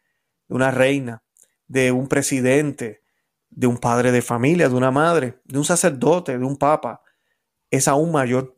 de 0.46 0.54
una 0.54 0.70
reina, 0.70 1.22
de 1.66 1.92
un 1.92 2.08
presidente, 2.08 3.00
de 3.48 3.66
un 3.66 3.78
padre 3.78 4.12
de 4.12 4.20
familia, 4.20 4.68
de 4.68 4.74
una 4.74 4.90
madre, 4.90 5.40
de 5.46 5.56
un 5.56 5.64
sacerdote, 5.64 6.36
de 6.36 6.44
un 6.44 6.58
papa, 6.58 7.00
es 7.70 7.88
aún 7.88 8.12
mayor 8.12 8.54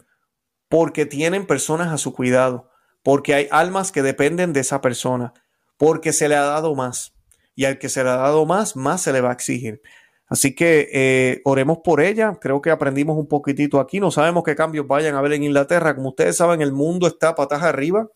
porque 0.68 1.06
tienen 1.06 1.46
personas 1.46 1.92
a 1.92 1.98
su 1.98 2.12
cuidado, 2.12 2.68
porque 3.04 3.34
hay 3.34 3.46
almas 3.52 3.92
que 3.92 4.02
dependen 4.02 4.52
de 4.52 4.58
esa 4.58 4.80
persona, 4.80 5.34
porque 5.76 6.12
se 6.12 6.28
le 6.28 6.34
ha 6.34 6.42
dado 6.42 6.74
más 6.74 7.15
y 7.56 7.64
al 7.64 7.78
que 7.78 7.88
se 7.88 8.04
le 8.04 8.10
ha 8.10 8.16
dado 8.16 8.46
más, 8.46 8.76
más 8.76 9.02
se 9.02 9.12
le 9.12 9.20
va 9.20 9.30
a 9.30 9.32
exigir. 9.32 9.82
Así 10.28 10.54
que 10.54 10.88
eh, 10.92 11.40
oremos 11.44 11.78
por 11.78 12.00
ella. 12.00 12.38
Creo 12.40 12.60
que 12.60 12.70
aprendimos 12.70 13.16
un 13.16 13.26
poquitito 13.26 13.80
aquí. 13.80 13.98
No 13.98 14.10
sabemos 14.10 14.44
qué 14.44 14.54
cambios 14.54 14.86
vayan 14.86 15.14
a 15.14 15.18
haber 15.18 15.32
en 15.32 15.44
Inglaterra. 15.44 15.94
Como 15.96 16.10
ustedes 16.10 16.36
saben, 16.36 16.60
el 16.60 16.72
mundo 16.72 17.06
está 17.06 17.34
patas 17.34 17.62
arriba. 17.62 18.08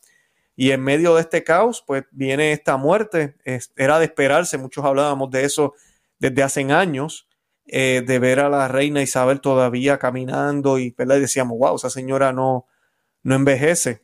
Y 0.56 0.72
en 0.72 0.82
medio 0.82 1.14
de 1.14 1.22
este 1.22 1.42
caos, 1.42 1.82
pues 1.86 2.04
viene 2.10 2.52
esta 2.52 2.76
muerte. 2.76 3.34
era 3.76 3.98
de 3.98 4.04
esperarse. 4.04 4.58
Muchos 4.58 4.84
hablábamos 4.84 5.30
de 5.30 5.44
eso 5.44 5.74
desde 6.18 6.42
hace 6.42 6.60
años. 6.72 7.26
Eh, 7.72 8.02
de 8.04 8.18
ver 8.18 8.40
a 8.40 8.48
la 8.48 8.66
reina 8.66 9.00
Isabel 9.00 9.40
todavía 9.40 9.98
caminando 9.98 10.80
y, 10.80 10.94
y 10.98 11.04
decíamos, 11.20 11.56
wow, 11.56 11.76
esa 11.76 11.88
señora 11.88 12.32
no, 12.32 12.66
no 13.22 13.36
envejece. 13.36 14.02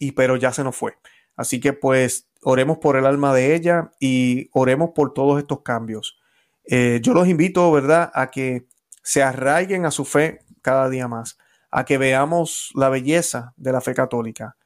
Y 0.00 0.12
pero 0.12 0.36
ya 0.36 0.52
se 0.52 0.64
nos 0.64 0.76
fue. 0.76 0.94
Así 1.36 1.60
que 1.60 1.72
pues 1.72 2.28
oremos 2.44 2.78
por 2.78 2.96
el 2.96 3.06
alma 3.06 3.34
de 3.34 3.54
ella 3.54 3.92
y 3.98 4.48
oremos 4.52 4.90
por 4.94 5.12
todos 5.12 5.38
estos 5.38 5.62
cambios. 5.62 6.18
Eh, 6.64 7.00
yo 7.02 7.12
los 7.14 7.28
invito, 7.28 7.70
¿verdad?, 7.72 8.10
a 8.14 8.30
que 8.30 8.66
se 9.02 9.22
arraiguen 9.22 9.84
a 9.86 9.90
su 9.90 10.04
fe 10.04 10.40
cada 10.62 10.88
día 10.88 11.08
más, 11.08 11.38
a 11.70 11.84
que 11.84 11.98
veamos 11.98 12.70
la 12.74 12.88
belleza 12.88 13.52
de 13.56 13.72
la 13.72 13.80
fe 13.80 13.94
católica, 13.94 14.56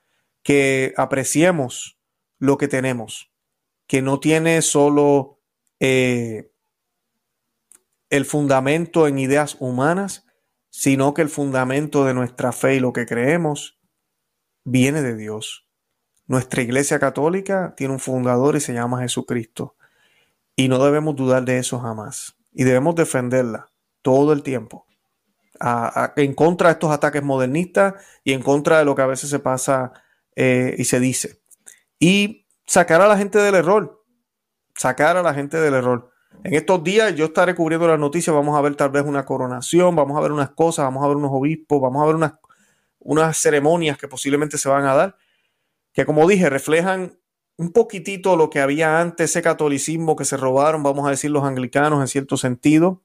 que 0.43 0.93
apreciemos 0.97 1.99
lo 2.39 2.59
que 2.59 2.69
tenemos, 2.69 3.33
que 3.87 4.03
no 4.03 4.21
tiene 4.21 4.63
solo 4.63 5.41
eh, 5.81 6.51
el 8.11 8.25
fundamento 8.25 9.07
en 9.07 9.19
ideas 9.19 9.57
humanas, 9.59 10.27
sino 10.71 11.15
que 11.15 11.23
el 11.23 11.29
fundamento 11.29 12.05
de 12.05 12.15
nuestra 12.15 12.53
fe 12.53 12.77
y 12.77 12.81
lo 12.81 12.93
que 12.93 13.07
creemos 13.07 13.81
viene 14.65 15.03
de 15.03 15.17
Dios. 15.17 15.68
Nuestra 16.29 16.61
iglesia 16.63 16.99
católica 16.99 17.75
tiene 17.77 17.95
un 17.95 18.01
fundador 18.01 18.55
y 18.55 18.61
se 18.61 18.75
llama 18.75 19.01
Jesucristo. 19.01 19.75
Y 20.55 20.69
no 20.69 20.85
debemos 20.85 21.17
dudar 21.17 21.45
de 21.45 21.59
eso 21.59 21.81
jamás. 21.81 22.37
Y 22.53 22.65
debemos 22.65 22.95
defenderla 22.95 23.71
todo 24.03 24.33
el 24.33 24.43
tiempo. 24.43 24.87
en 26.17 26.35
contra 26.35 26.69
de 26.69 26.73
estos 26.75 26.93
ataques 26.93 27.23
modernistas 27.23 27.95
y 28.23 28.33
en 28.33 28.43
contra 28.43 28.79
de 28.79 28.85
lo 28.85 28.95
que 28.95 29.03
a 29.03 29.07
veces 29.07 29.31
se 29.31 29.39
pasa 29.39 29.93
eh, 30.37 30.75
y 30.79 30.85
se 30.85 31.01
dice. 31.01 31.41
Y 31.99 32.47
sacar 32.67 33.01
a 33.01 33.09
la 33.09 33.17
gente 33.17 33.39
del 33.39 33.55
error. 33.55 34.05
Sacar 34.77 35.17
a 35.17 35.23
la 35.23 35.35
gente 35.35 35.57
del 35.57 35.75
error. 35.75 36.13
En 36.45 36.55
estos 36.55 36.85
días 36.85 37.15
yo 37.15 37.27
estaré 37.27 37.55
cubriendo 37.55 37.89
las 37.89 37.99
noticias, 37.99 38.35
vamos 38.35 38.57
a 38.57 38.61
ver 38.61 38.77
tal 38.77 38.91
vez 38.91 39.03
una 39.05 39.25
coronación, 39.25 39.97
vamos 39.97 40.17
a 40.17 40.21
ver 40.21 40.31
unas 40.31 40.51
cosas, 40.51 40.85
vamos 40.85 41.05
a 41.05 41.09
ver 41.09 41.17
unos 41.17 41.31
obispos, 41.33 41.81
vamos 41.81 42.03
a 42.03 42.07
ver 42.07 42.15
unas, 42.15 42.35
unas 43.01 43.37
ceremonias 43.37 43.99
que 43.99 44.07
posiblemente 44.09 44.59
se 44.59 44.69
van 44.69 44.85
a 44.85 44.95
dar, 44.95 45.17
que 45.93 46.07
como 46.07 46.27
dije, 46.29 46.51
reflejan 46.51 47.19
un 47.59 47.73
poquitito 47.73 48.37
lo 48.37 48.51
que 48.51 48.61
había 48.61 49.01
antes, 49.01 49.31
ese 49.31 49.43
catolicismo 49.43 50.17
que 50.17 50.25
se 50.25 50.37
robaron, 50.37 50.83
vamos 50.83 51.07
a 51.07 51.11
decir, 51.11 51.31
los 51.31 51.45
anglicanos 51.45 52.01
en 52.01 52.07
cierto 52.07 52.37
sentido, 52.37 53.03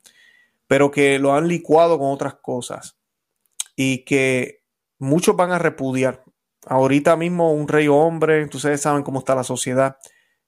pero 0.68 0.92
que 0.92 1.18
lo 1.20 1.34
han 1.34 1.48
licuado 1.48 1.98
con 1.98 2.12
otras 2.12 2.36
cosas 2.36 2.96
y 3.76 4.06
que 4.06 4.64
muchos 5.00 5.36
van 5.36 5.52
a 5.52 5.60
repudiar. 5.60 6.24
Ahorita 6.68 7.18
mismo 7.18 7.52
un 7.52 7.68
rey 7.68 7.88
hombre, 7.88 8.46
ustedes 8.46 8.82
saben 8.82 9.04
cómo 9.04 9.20
está 9.20 9.34
la 9.36 9.44
sociedad. 9.44 9.98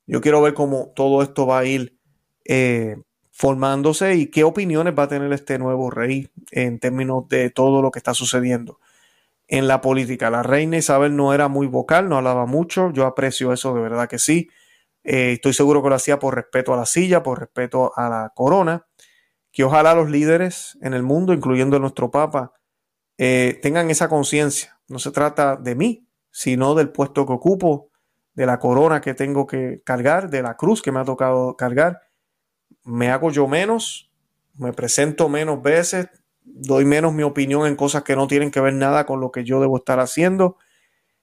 Yo 0.05 0.21
quiero 0.21 0.41
ver 0.41 0.53
cómo 0.53 0.93
todo 0.95 1.23
esto 1.23 1.47
va 1.47 1.59
a 1.59 1.65
ir 1.65 1.97
eh, 2.45 2.97
formándose 3.31 4.15
y 4.15 4.27
qué 4.27 4.43
opiniones 4.43 4.93
va 4.97 5.03
a 5.03 5.07
tener 5.07 5.33
este 5.33 5.57
nuevo 5.57 5.89
rey 5.89 6.29
en 6.51 6.79
términos 6.79 7.27
de 7.27 7.49
todo 7.49 7.81
lo 7.81 7.89
que 7.89 7.99
está 7.99 8.13
sucediendo 8.13 8.79
en 9.47 9.67
la 9.67 9.81
política. 9.81 10.29
La 10.29 10.43
reina 10.43 10.77
Isabel 10.77 11.15
no 11.15 11.33
era 11.33 11.47
muy 11.47 11.67
vocal, 11.67 12.09
no 12.09 12.17
hablaba 12.17 12.45
mucho, 12.45 12.91
yo 12.91 13.05
aprecio 13.05 13.53
eso 13.53 13.73
de 13.73 13.81
verdad 13.81 14.09
que 14.09 14.19
sí. 14.19 14.49
Eh, 15.03 15.33
estoy 15.33 15.53
seguro 15.53 15.83
que 15.83 15.89
lo 15.89 15.95
hacía 15.95 16.17
por 16.19 16.35
respeto 16.35 16.73
a 16.73 16.77
la 16.77 16.85
silla, 16.85 17.21
por 17.21 17.39
respeto 17.39 17.91
a 17.95 18.09
la 18.09 18.31
corona, 18.35 18.87
que 19.51 19.63
ojalá 19.63 19.93
los 19.93 20.09
líderes 20.09 20.77
en 20.81 20.93
el 20.93 21.03
mundo, 21.03 21.33
incluyendo 21.33 21.79
nuestro 21.79 22.09
Papa, 22.09 22.53
eh, 23.17 23.59
tengan 23.61 23.89
esa 23.91 24.09
conciencia. 24.09 24.79
No 24.87 24.99
se 24.99 25.11
trata 25.11 25.55
de 25.55 25.75
mí, 25.75 26.07
sino 26.31 26.75
del 26.75 26.89
puesto 26.89 27.25
que 27.25 27.33
ocupo, 27.33 27.91
de 28.33 28.45
la 28.45 28.59
corona 28.59 28.99
que 28.99 29.13
tengo 29.13 29.47
que 29.47 29.81
cargar, 29.85 30.29
de 30.29 30.41
la 30.41 30.57
cruz 30.57 30.81
que 30.81 30.91
me 30.91 30.99
ha 30.99 31.05
tocado 31.05 31.55
cargar. 31.55 32.01
Me 32.83 33.09
hago 33.09 33.31
yo 33.31 33.47
menos, 33.47 34.11
me 34.55 34.73
presento 34.73 35.29
menos 35.29 35.61
veces, 35.61 36.09
doy 36.45 36.85
menos 36.85 37.13
mi 37.13 37.23
opinión 37.23 37.67
en 37.67 37.75
cosas 37.75 38.03
que 38.03 38.15
no 38.15 38.27
tienen 38.27 38.51
que 38.51 38.61
ver 38.61 38.73
nada 38.73 39.05
con 39.05 39.19
lo 39.19 39.31
que 39.31 39.43
yo 39.43 39.59
debo 39.59 39.77
estar 39.77 39.99
haciendo 39.99 40.57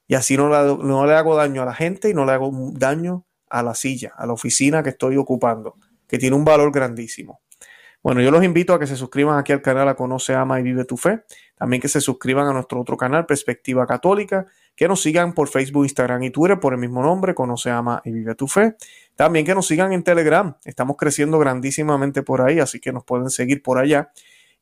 y 0.07 0.15
así 0.15 0.37
no 0.37 0.49
no 0.49 1.07
le 1.07 1.15
hago 1.15 1.37
daño 1.37 1.63
a 1.63 1.65
la 1.65 1.75
gente 1.75 2.11
y 2.11 2.15
no 2.15 2.27
le 2.27 2.33
hago 2.33 2.51
daño 2.75 3.25
a 3.49 3.63
la 3.63 3.75
silla, 3.75 4.13
a 4.17 4.27
la 4.27 4.33
oficina 4.33 4.83
que 4.83 4.91
estoy 4.91 5.17
ocupando, 5.17 5.77
que 6.09 6.19
tiene 6.19 6.37
un 6.37 6.45
valor 6.45 6.73
grandísimo. 6.73 7.41
Bueno, 8.03 8.21
yo 8.21 8.33
los 8.33 8.43
invito 8.43 8.75
a 8.75 8.81
que 8.81 8.87
se 8.89 8.97
suscriban 8.97 9.39
aquí 9.39 9.53
al 9.53 9.63
canal 9.63 9.89
a 9.89 9.95
Conoce, 9.95 10.35
Ama 10.35 10.59
y 10.59 10.65
Vive 10.65 10.85
tu 10.85 10.97
Fe. 10.97 11.23
También 11.57 11.81
que 11.81 11.87
se 11.87 12.01
suscriban 12.01 12.49
a 12.49 12.53
nuestro 12.53 12.81
otro 12.81 12.97
canal, 12.97 13.27
Perspectiva 13.27 13.87
Católica. 13.87 14.47
Que 14.75 14.89
nos 14.89 15.03
sigan 15.03 15.35
por 15.35 15.49
Facebook, 15.49 15.85
Instagram 15.85 16.25
y 16.25 16.31
Twitter 16.31 16.59
por 16.59 16.73
el 16.73 16.81
mismo 16.81 17.01
nombre, 17.01 17.33
Conoce, 17.33 17.71
Ama 17.71 18.03
y 18.05 18.11
Vive 18.11 18.35
tu 18.35 18.49
Fe. 18.49 18.75
También 19.15 19.47
que 19.47 19.55
nos 19.55 19.69
sigan 19.69 19.93
en 19.93 20.03
Telegram. 20.03 20.57
Estamos 20.65 20.97
creciendo 20.97 21.39
grandísimamente 21.39 22.25
por 22.25 22.43
ahí, 22.43 22.59
así 22.59 22.81
que 22.81 22.93
nos 22.93 23.05
pueden 23.05 23.31
seguir 23.31 23.63
por 23.63 23.79
allá. 23.79 24.11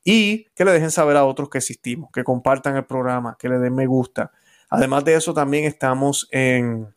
Y 0.05 0.47
que 0.55 0.65
le 0.65 0.73
dejen 0.73 0.91
saber 0.91 1.17
a 1.17 1.25
otros 1.25 1.51
que 1.51 1.59
existimos, 1.59 2.11
que 2.13 2.25
compartan 2.25 2.77
el 2.77 2.85
programa, 2.85 3.37
que 3.39 3.49
le 3.49 3.59
den 3.59 3.75
me 3.75 3.87
gusta. 3.87 4.33
Además 4.71 5.05
de 5.05 5.15
eso, 5.15 5.35
también 5.35 5.65
estamos 5.65 6.29
en, 6.31 6.95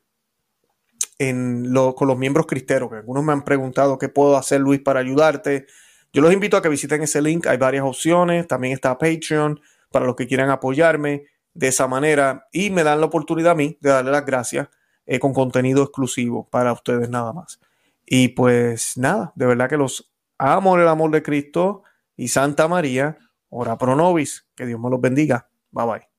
en 1.18 1.74
con 1.96 2.08
los 2.08 2.18
miembros 2.18 2.46
cristeros, 2.46 2.90
que 2.90 2.98
algunos 2.98 3.24
me 3.24 3.34
han 3.34 3.44
preguntado 3.44 3.98
qué 3.98 4.10
puedo 4.10 4.38
hacer, 4.38 4.62
Luis, 4.62 4.80
para 4.80 5.00
ayudarte 5.00 5.68
yo 6.14 6.22
los 6.22 6.32
invito 6.32 6.56
a 6.56 6.62
que 6.62 6.70
visiten 6.70 7.02
ese 7.02 7.24
link, 7.24 7.48
hay 7.48 7.58
varias 7.58 7.84
opciones, 7.84 8.48
también 8.48 8.74
está 8.76 9.00
Patreon 9.00 9.60
para 9.92 10.06
los 10.06 10.16
que 10.16 10.28
quieran 10.28 10.52
apoyarme 10.52 11.26
de 11.56 11.68
esa 11.70 11.88
manera 11.88 12.48
y 12.52 12.70
me 12.70 12.84
dan 12.84 13.00
la 13.00 13.08
oportunidad 13.08 13.54
a 13.54 13.56
mí 13.56 13.80
de 13.82 13.90
darle 13.90 14.12
las 14.12 14.24
gracias 14.24 14.70
eh, 15.08 15.18
con 15.18 15.34
contenido 15.34 15.82
exclusivo 15.82 16.48
para 16.52 16.72
ustedes 16.72 17.10
nada 17.10 17.34
más. 17.34 17.60
Y 18.06 18.30
pues 18.30 18.96
nada, 18.96 19.34
de 19.36 19.48
verdad 19.48 19.68
que 19.68 19.78
los 19.78 20.14
amo 20.38 20.76
en 20.76 20.82
el 20.82 20.88
amor 20.88 21.10
de 21.10 21.24
Cristo 21.24 21.82
y 22.16 22.28
Santa 22.28 22.68
María, 22.68 23.18
ora 23.50 23.78
pro 23.78 23.96
nobis, 23.96 24.48
que 24.56 24.66
Dios 24.66 24.80
me 24.80 24.90
los 24.90 25.02
bendiga. 25.02 25.50
Bye 25.72 25.86
bye. 25.86 26.13